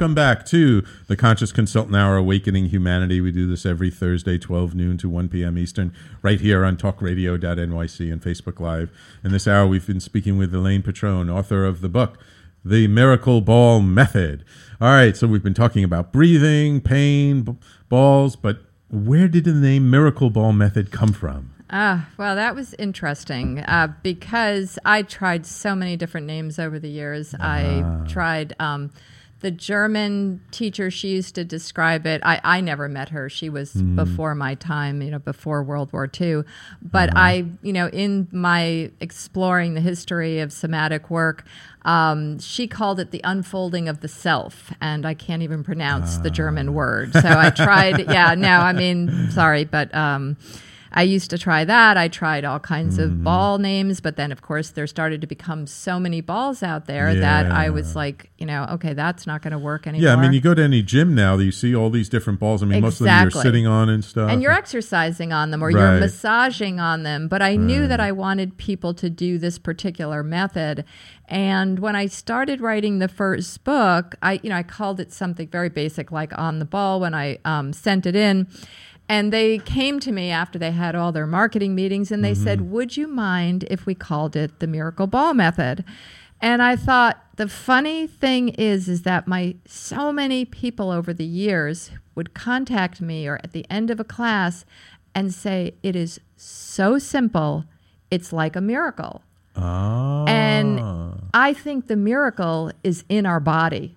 [0.00, 3.20] welcome back to the Conscious Consultant Hour Awakening Humanity.
[3.20, 5.58] We do this every Thursday, 12 noon to 1 p.m.
[5.58, 5.92] Eastern,
[6.22, 8.90] right here on talkradio.nyc and Facebook Live.
[9.22, 12.18] In this hour, we've been speaking with Elaine Petrone, author of the book,
[12.64, 14.42] The Miracle Ball Method.
[14.80, 17.56] All right, so we've been talking about breathing, pain, b-
[17.90, 21.52] balls, but where did the name Miracle Ball Method come from?
[21.68, 26.88] Ah, well, that was interesting uh, because I tried so many different names over the
[26.88, 27.34] years.
[27.38, 28.90] I tried um,
[29.40, 32.20] the German teacher, she used to describe it.
[32.24, 33.28] I, I never met her.
[33.28, 36.42] She was before my time, you know, before World War II.
[36.82, 41.44] But I, you know, in my exploring the history of somatic work,
[41.82, 46.30] um, she called it the unfolding of the self, and I can't even pronounce the
[46.30, 47.14] German word.
[47.14, 49.94] So I tried, yeah, no, I mean, sorry, but.
[49.94, 50.36] Um,
[50.92, 51.96] I used to try that.
[51.96, 53.02] I tried all kinds Mm-hmm.
[53.12, 56.86] of ball names, but then, of course, there started to become so many balls out
[56.86, 60.08] there that I was like, you know, okay, that's not going to work anymore.
[60.08, 62.62] Yeah, I mean, you go to any gym now, you see all these different balls.
[62.62, 64.30] I mean, most of them you're sitting on and stuff.
[64.30, 65.74] and you're exercising on them or Right.
[65.92, 67.28] you're massaging on them.
[67.28, 70.84] But I knew that I wanted people to do this particular method.
[71.28, 75.46] And when I started writing the first book, I, you know, I called it something
[75.46, 78.48] very basic like on the ball when I um, sent it in.
[79.10, 82.70] And they came to me after they had all their marketing meetings and they said,
[82.70, 85.84] Would you mind if we called it the Miracle Ball Method?
[86.40, 91.24] And I thought the funny thing is is that my so many people over the
[91.24, 94.64] years would contact me or at the end of a class
[95.12, 97.64] and say it is so simple,
[98.12, 99.22] it's like a miracle.
[99.56, 100.24] Ah.
[100.26, 100.80] And
[101.34, 103.96] I think the miracle is in our body.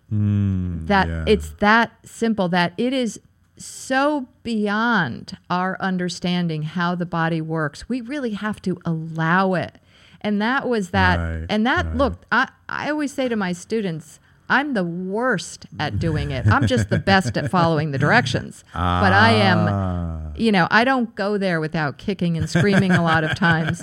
[0.88, 1.26] that yeah.
[1.28, 3.20] it's that simple that it is
[3.64, 7.88] so beyond our understanding how the body works.
[7.88, 9.76] We really have to allow it.
[10.22, 11.18] And that was that.
[11.18, 11.96] Right, and that, right.
[11.96, 14.20] look, I, I always say to my students,
[14.50, 16.46] I'm the worst at doing it.
[16.48, 18.64] I'm just the best at following the directions.
[18.74, 23.24] But I am, you know, I don't go there without kicking and screaming a lot
[23.24, 23.82] of times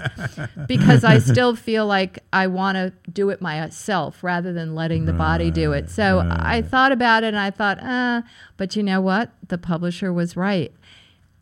[0.66, 5.12] because I still feel like I want to do it myself rather than letting the
[5.12, 5.90] body do it.
[5.90, 8.22] So I thought about it and I thought, uh,
[8.56, 9.30] but you know what?
[9.48, 10.72] The publisher was right.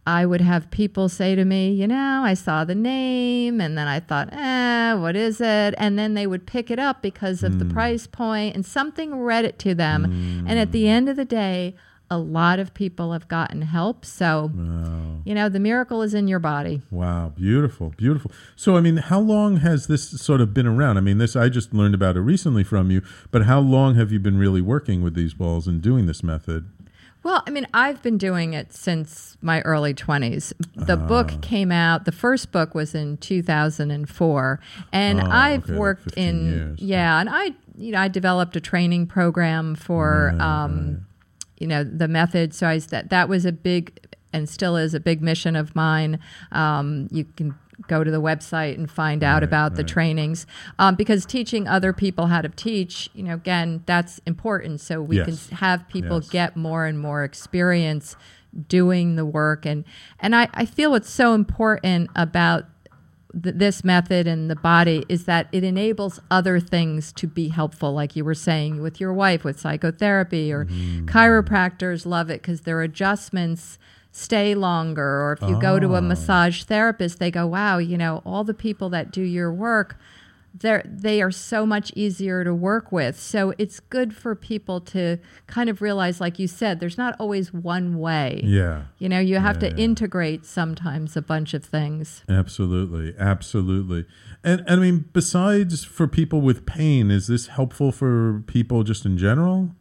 [0.08, 3.86] I would have people say to me, you know, I saw the name and then
[3.86, 5.74] I thought, eh, what is it?
[5.76, 9.44] And then they would pick it up because of the price point and something read
[9.44, 10.06] it to them.
[10.48, 11.74] And at the end of the day,
[12.10, 14.02] a lot of people have gotten help.
[14.06, 14.50] So,
[15.26, 16.80] you know, the miracle is in your body.
[16.90, 18.30] Wow, beautiful, beautiful.
[18.56, 20.96] So, I mean, how long has this sort of been around?
[20.96, 24.10] I mean, this I just learned about it recently from you, but how long have
[24.10, 26.70] you been really working with these balls and doing this method?
[27.24, 30.52] Well, I mean, I've been doing it since my early 20s.
[30.76, 31.06] The Ah.
[31.06, 34.60] book came out, the first book was in 2004,
[34.92, 36.78] and Oh, I've okay, worked 15 in years.
[36.80, 41.04] yeah, and I you know, I developed a training program for um
[41.58, 43.98] you know, the method, so I that that was a big
[44.32, 46.18] and still is a big mission of mine.
[46.52, 47.54] Um, you can
[47.86, 50.46] go to the website and find out about the trainings
[50.80, 54.80] um, because teaching other people how to teach, you know, again, that's important.
[54.80, 55.46] So we Yes.
[55.48, 56.28] can have people Yes.
[56.28, 58.16] get more and more experience
[58.68, 59.84] doing the work and
[60.18, 62.64] and I, I feel what's so important about
[63.40, 67.92] th- this method and the body is that it enables other things to be helpful
[67.92, 70.64] like you were saying with your wife with psychotherapy or
[71.18, 73.78] chiropractors love it because their adjustments
[74.10, 76.00] stay longer or if you go to a oh.
[76.00, 79.96] massage therapist they go wow you know all the people that do your work
[80.54, 85.18] they're they are so much easier to work with so it's good for people to
[85.46, 89.36] kind of realize like you said there's not always one way Yeah, you know you
[89.36, 89.84] have Yeah, to yeah.
[89.84, 94.06] integrate sometimes a bunch of things absolutely, absolutely.
[94.44, 99.04] And, and I mean, besides for people with pain, is this helpful for people just
[99.04, 99.74] in general?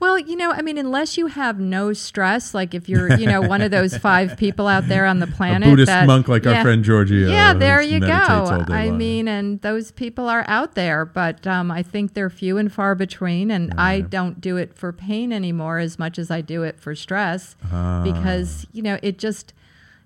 [0.00, 3.40] Well, you know, I mean, unless you have no stress, like if you're, you know,
[3.40, 6.46] one of those five people out there on the planet, a Buddhist that- monk like
[6.46, 7.28] our friend Giorgio.
[7.28, 8.06] Yeah, there you go.
[8.06, 8.98] meditates all day I long.
[8.98, 12.94] mean, and those people are out there, but um, I think they're few and far
[12.94, 13.50] between.
[13.50, 16.94] And I don't do it for pain anymore as much as I do it for
[16.94, 18.02] stress Ah.
[18.04, 19.52] because, you know, it just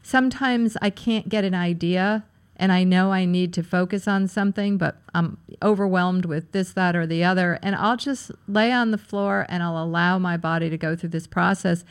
[0.03, 2.24] sometimes I can't get an idea
[2.57, 6.94] and I know I need to focus on something, but I'm overwhelmed with this, that,
[6.94, 7.59] or the other.
[7.62, 11.11] And I'll just lay on the floor and I'll allow my body to go through
[11.11, 11.84] this process.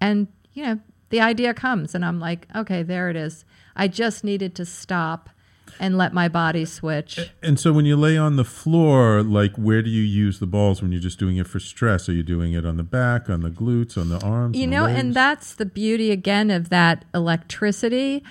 [0.00, 3.44] And, you know, the idea comes, and I'm like, okay, there it is.
[3.76, 5.30] I just needed to stop
[5.78, 7.30] and let my body switch.
[7.42, 10.80] And so when you lay on the floor, like where do you use the balls
[10.80, 12.08] when you're just doing it for stress?
[12.08, 14.56] Are you doing it on the back, on the glutes, on the arms?
[14.56, 18.24] You know, and that's the beauty again of that electricity.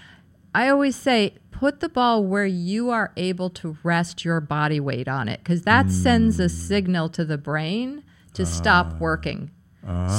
[0.54, 5.08] I always say put the ball where you are able to rest your body weight
[5.08, 5.92] on it because that mm.
[5.92, 8.04] sends a signal to the brain
[8.34, 9.50] to uh, stop working.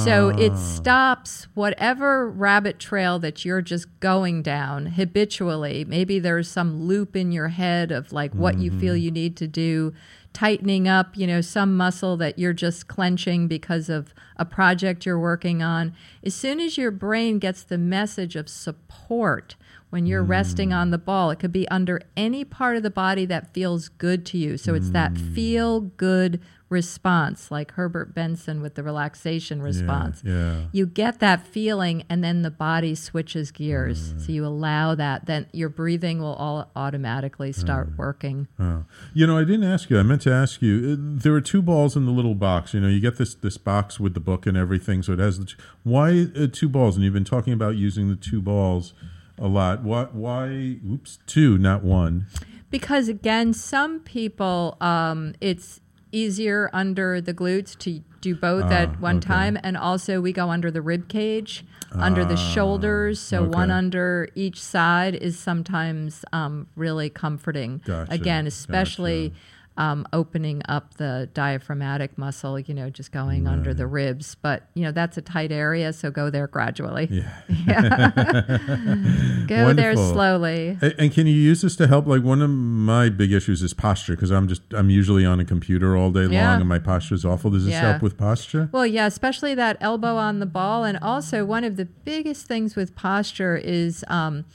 [0.05, 5.83] So it stops whatever rabbit trail that you're just going down habitually.
[5.83, 8.63] Maybe there's some loop in your head of like what mm-hmm.
[8.63, 9.03] you feel mm-hmm.
[9.03, 9.93] you need to do,
[10.31, 15.19] tightening up, you know, some muscle that you're just clenching because of a project you're
[15.19, 15.93] working on.
[16.23, 19.55] As soon as your brain gets the message of support,
[19.89, 20.29] when you're mm.
[20.29, 21.31] resting on the ball.
[21.31, 24.57] It could be under any part of the body that feels good to you.
[24.57, 25.33] So it's that mm.
[25.33, 30.21] feel good response, like Herbert Benson with the relaxation response.
[30.23, 30.61] Yeah, yeah.
[30.71, 34.13] You get that feeling, and then the body switches gears.
[34.13, 34.25] Mm.
[34.25, 37.97] So you allow that, then your breathing will all automatically start mm.
[37.97, 38.47] working.
[38.59, 38.83] Oh.
[39.13, 39.97] You know, I didn't ask you.
[39.97, 40.93] I meant to ask you.
[40.93, 42.73] Uh, there are two balls in the little box.
[42.73, 45.03] You know, you get this this box with the book and everything.
[45.03, 46.95] So it has the two, why uh, two balls?
[46.95, 48.93] And you've been talking about using the two balls
[49.37, 49.83] a lot.
[49.83, 50.05] Why?
[50.11, 50.77] Why?
[50.85, 52.27] Oops, two, not one.
[52.69, 55.79] Because again, some people, um, it's
[56.11, 59.27] easier under the glutes to do both ah, at one okay.
[59.27, 63.19] time, and also we go under the rib cage, ah, under the ah, shoulders.
[63.19, 63.57] So okay.
[63.57, 67.81] one under each side is sometimes um, really comforting.
[67.85, 69.29] Gotcha, again, especially.
[69.29, 69.41] Gotcha
[69.77, 73.53] um, opening up the diaphragmatic muscle, you know, just going right.
[73.53, 74.35] under the ribs.
[74.35, 77.07] But, you know, that's a tight area, so go there gradually.
[77.11, 77.31] Yeah.
[77.67, 78.09] yeah.
[79.47, 79.73] go Wonderful.
[79.75, 80.77] there slowly.
[80.81, 82.07] And, and, can you use this to help?
[82.07, 85.45] Like, one of my big issues is posture because I'm just, I'm usually on a
[85.45, 86.51] computer all day yeah.
[86.51, 87.51] long and my posture is awful.
[87.51, 87.91] Does this yeah.
[87.91, 88.69] help with posture?
[88.71, 90.83] Well, yeah, especially that elbow on the ball.
[90.85, 94.45] And also, one of the biggest things with posture is, um,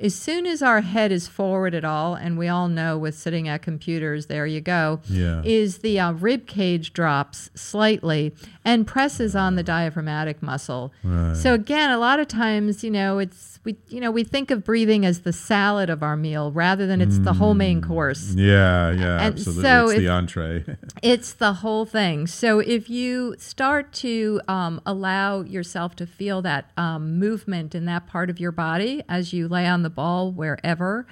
[0.00, 3.48] as soon as our head is forward at all, and we all know with sitting
[3.48, 5.42] at computers, there you go, yeah.
[5.44, 8.34] is the uh, rib cage drops slightly
[8.68, 10.92] and presses on the diaphragmatic muscle.
[11.02, 11.34] Right.
[11.34, 14.62] So again, a lot of times, you know, it's we you know we think of
[14.62, 17.24] breathing as the salad of our meal rather than it's mm.
[17.24, 17.88] the whole main mm.
[17.88, 18.34] course.
[18.34, 19.62] Yeah, yeah, and absolutely.
[19.62, 20.64] So it's, it's the entree.
[21.02, 22.26] it's the whole thing.
[22.26, 28.06] So if you start to um, allow yourself to feel that um, movement in that
[28.06, 31.06] part of your body as you lay on the ball wherever,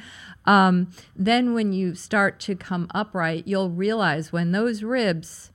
[0.45, 5.53] um, then when you start to come upright, you'll realize when those ribs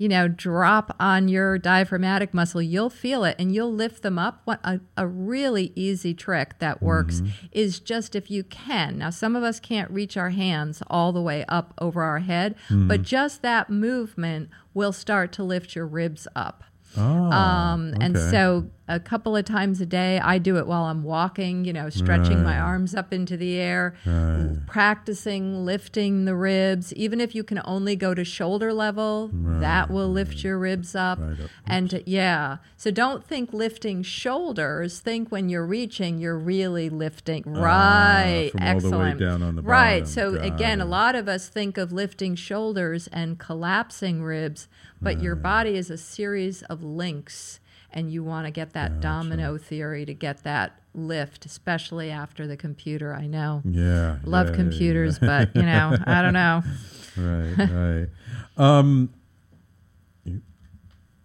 [0.00, 4.40] you know, drop on your diaphragmatic muscle, you'll feel it and you'll lift them up.
[4.46, 7.46] What a, a really easy trick that works mm-hmm.
[7.52, 8.96] is just if you can.
[8.96, 12.54] Now, some of us can't reach our hands all the way up over our head,
[12.70, 12.88] mm-hmm.
[12.88, 16.64] but just that movement will start to lift your ribs up.
[16.96, 18.06] Oh, um, okay.
[18.06, 21.72] And so a couple of times a day, I do it while I'm walking, you
[21.72, 22.44] know, stretching right.
[22.44, 24.56] my arms up into the air, right.
[24.66, 26.92] practicing lifting the ribs.
[26.94, 29.60] Even if you can only go to shoulder level, right.
[29.60, 31.20] that will lift your ribs up.
[31.20, 31.38] up.
[31.66, 34.98] And yeah, so don't think lifting shoulders.
[34.98, 37.44] Think when you're reaching, you're really lifting.
[37.46, 38.50] Uh, right.
[38.58, 39.64] Excellent.
[39.64, 40.06] right.
[40.08, 40.84] So Got again, it.
[40.84, 44.66] a lot of us think of lifting shoulders and collapsing ribs,
[45.00, 47.59] but your body is a series of links
[47.92, 49.00] and you want to get that gotcha.
[49.00, 53.14] domino theory to get that lift, especially after the computer.
[53.14, 53.62] I know.
[53.64, 54.18] Yeah.
[54.24, 55.44] Love yeah, computers, yeah.
[55.44, 56.62] but you know, I don't know.
[57.16, 58.08] right, right.
[58.56, 59.10] Um,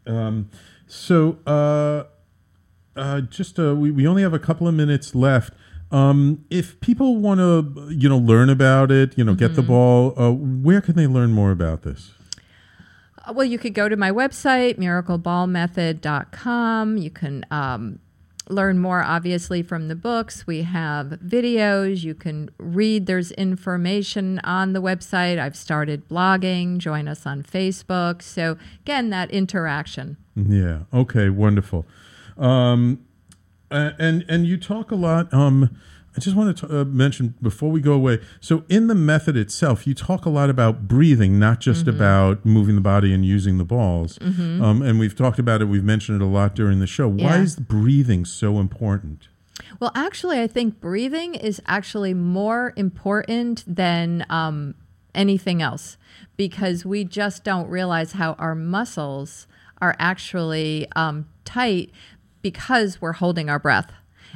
[0.07, 0.49] um,
[0.87, 2.03] so, uh,
[2.95, 5.53] uh, just uh, we we only have a couple of minutes left.
[5.91, 9.39] Um, if people want to, you know, learn about it, you know, mm-hmm.
[9.39, 9.71] get the mm-hmm.
[9.71, 12.14] ball, uh, where can they learn more about this?
[13.33, 16.97] Well, you could go to my website, miracleballmethod.com.
[16.97, 17.99] You can um,
[18.49, 20.45] learn more, obviously, from the books.
[20.45, 22.03] We have videos.
[22.03, 23.05] You can read.
[23.05, 25.39] There's information on the website.
[25.39, 26.77] I've started blogging.
[26.77, 28.21] Join us on Facebook.
[28.21, 30.17] So, again, that interaction.
[30.35, 30.81] Yeah.
[30.93, 31.29] Okay.
[31.29, 31.85] Wonderful.
[32.37, 32.99] Um,
[33.71, 35.33] and and you talk a lot.
[35.33, 35.77] Um,
[36.15, 38.19] I just want to uh, mention before we go away.
[38.39, 41.95] So, in the method itself, you talk a lot about breathing, not just mm-hmm.
[41.95, 44.17] about moving the body and using the balls.
[44.19, 44.63] Mm-hmm.
[44.63, 45.65] Um, and we've talked about it.
[45.65, 47.13] We've mentioned it a lot during the show.
[47.13, 47.25] Yeah.
[47.25, 49.27] Why is breathing so important?
[49.79, 54.75] Well, actually, I think breathing is actually more important than um,
[55.13, 55.97] anything else
[56.37, 59.47] because we just don't realize how our muscles
[59.81, 61.91] are actually um, tight
[62.41, 63.91] because we're holding our breath.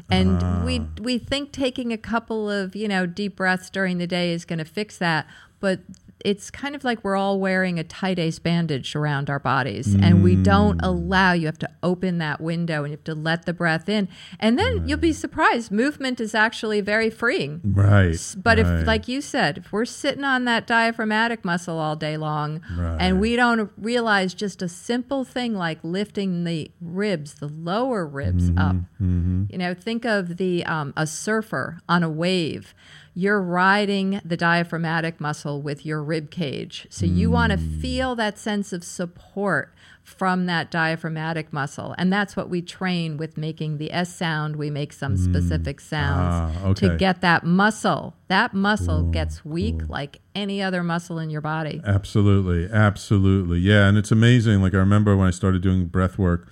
[0.09, 0.63] And Ah.
[0.65, 4.45] we we think taking a couple of, you know, deep breaths during the day is
[4.45, 5.27] going to fix that,
[5.59, 5.79] but
[6.25, 10.23] it's kind of like we're all wearing a tight ace bandage around our bodies and
[10.23, 10.85] we don't Mm.
[10.87, 14.07] allow you have to open that window and you have to let the breath in
[14.39, 18.17] and then you'll be surprised movement is actually very freeing Right.
[18.43, 18.65] but right.
[18.81, 22.97] if, like you said, if we're sitting on that diaphragmatic muscle all day long Right.
[22.99, 28.49] and we don't realize just a simple thing like lifting the ribs, the lower ribs
[28.49, 28.75] Mm-hmm, up,
[29.51, 32.73] you know, think of the um, a surfer on a wave.
[33.19, 36.87] You're riding the diaphragmatic muscle with your rib cage.
[36.89, 37.81] So you want to Mm.
[37.81, 39.73] feel that sense of support
[40.05, 41.93] from that diaphragmatic muscle.
[41.97, 44.55] And that's what we train with making the S sound.
[44.55, 46.87] We make some specific sounds Ah, okay.
[46.87, 48.15] to get that muscle.
[48.29, 51.81] That muscle gets weak like any other muscle in your body.
[51.85, 53.59] Absolutely, absolutely.
[53.59, 54.61] Yeah, and it's amazing.
[54.61, 56.47] Like I remember when I started doing breath work,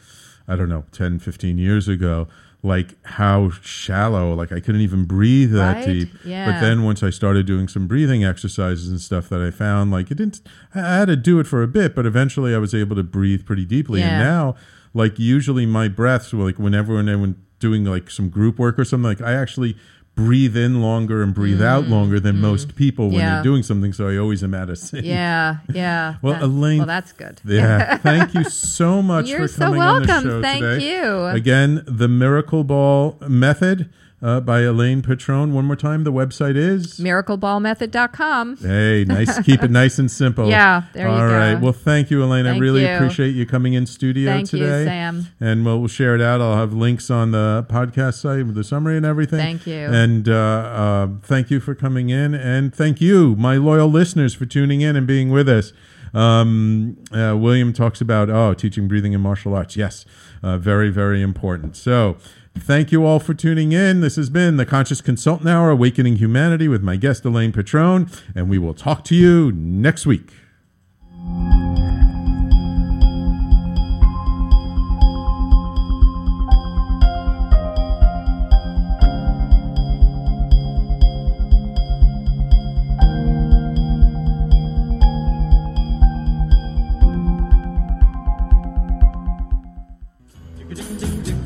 [0.50, 2.28] I don't know, 10, 15 years ago,
[2.64, 5.86] like how shallow, like I couldn't even breathe that Right?
[5.86, 6.10] deep.
[6.52, 10.12] But then once I started doing some breathing exercises and stuff that I found, like
[10.12, 10.42] it didn't
[10.76, 13.46] I had to do it for a bit, but eventually I was able to breathe
[13.46, 14.02] pretty deeply.
[14.02, 14.56] And now,
[14.94, 18.78] like usually my breaths, were like whenever when i went doing like some group work
[18.78, 19.76] or something, like I actually
[20.18, 23.20] breathe in longer and breathe out longer than most people when Mm.
[23.20, 23.34] Yeah.
[23.36, 23.94] they're doing something.
[23.94, 25.06] So I always am at a sync.
[25.06, 26.16] Yeah, yeah.
[26.22, 27.40] Well, That- Elaine, Well, that's good.
[27.46, 30.30] Yeah, thank you so much You're for so coming on the welcome.
[30.30, 30.92] show Thank today.
[30.92, 31.26] you.
[31.28, 33.90] Again, the Miracle Ball Method
[34.22, 35.54] uh, by Elaine Petrone.
[35.54, 37.00] One more time, the website is.
[37.00, 38.58] Miracleballmethod.com.
[38.58, 39.40] Hey, nice.
[39.44, 40.48] Keep it nice and simple.
[40.58, 41.34] Yeah, there you All go.
[41.34, 41.56] right.
[41.56, 42.48] Well, thank you, Elaine.
[42.48, 42.88] I really you.
[42.88, 44.86] appreciate you coming in studio Thank you, today.
[44.86, 45.28] Sam.
[45.40, 46.42] And we'll, we'll share it out.
[46.42, 49.40] I'll have links on the podcast site with the summary and everything.
[49.40, 49.76] Thank you.
[49.76, 52.34] And uh, uh, thank you for coming in.
[52.34, 55.74] And thank you, my loyal listeners, for tuning in and being with us.
[56.14, 59.76] Um, uh, William talks about, oh, teaching breathing in martial arts.
[59.76, 60.06] Yes,
[60.42, 61.76] uh, very, very important.
[61.76, 62.18] So,
[62.62, 64.02] thank you all for tuning in.
[64.02, 68.10] This has been the Conscious Consultant Hour, Awakening Humanity, with my guest, Elaine Petrone.
[68.36, 70.32] And we will talk to you next week.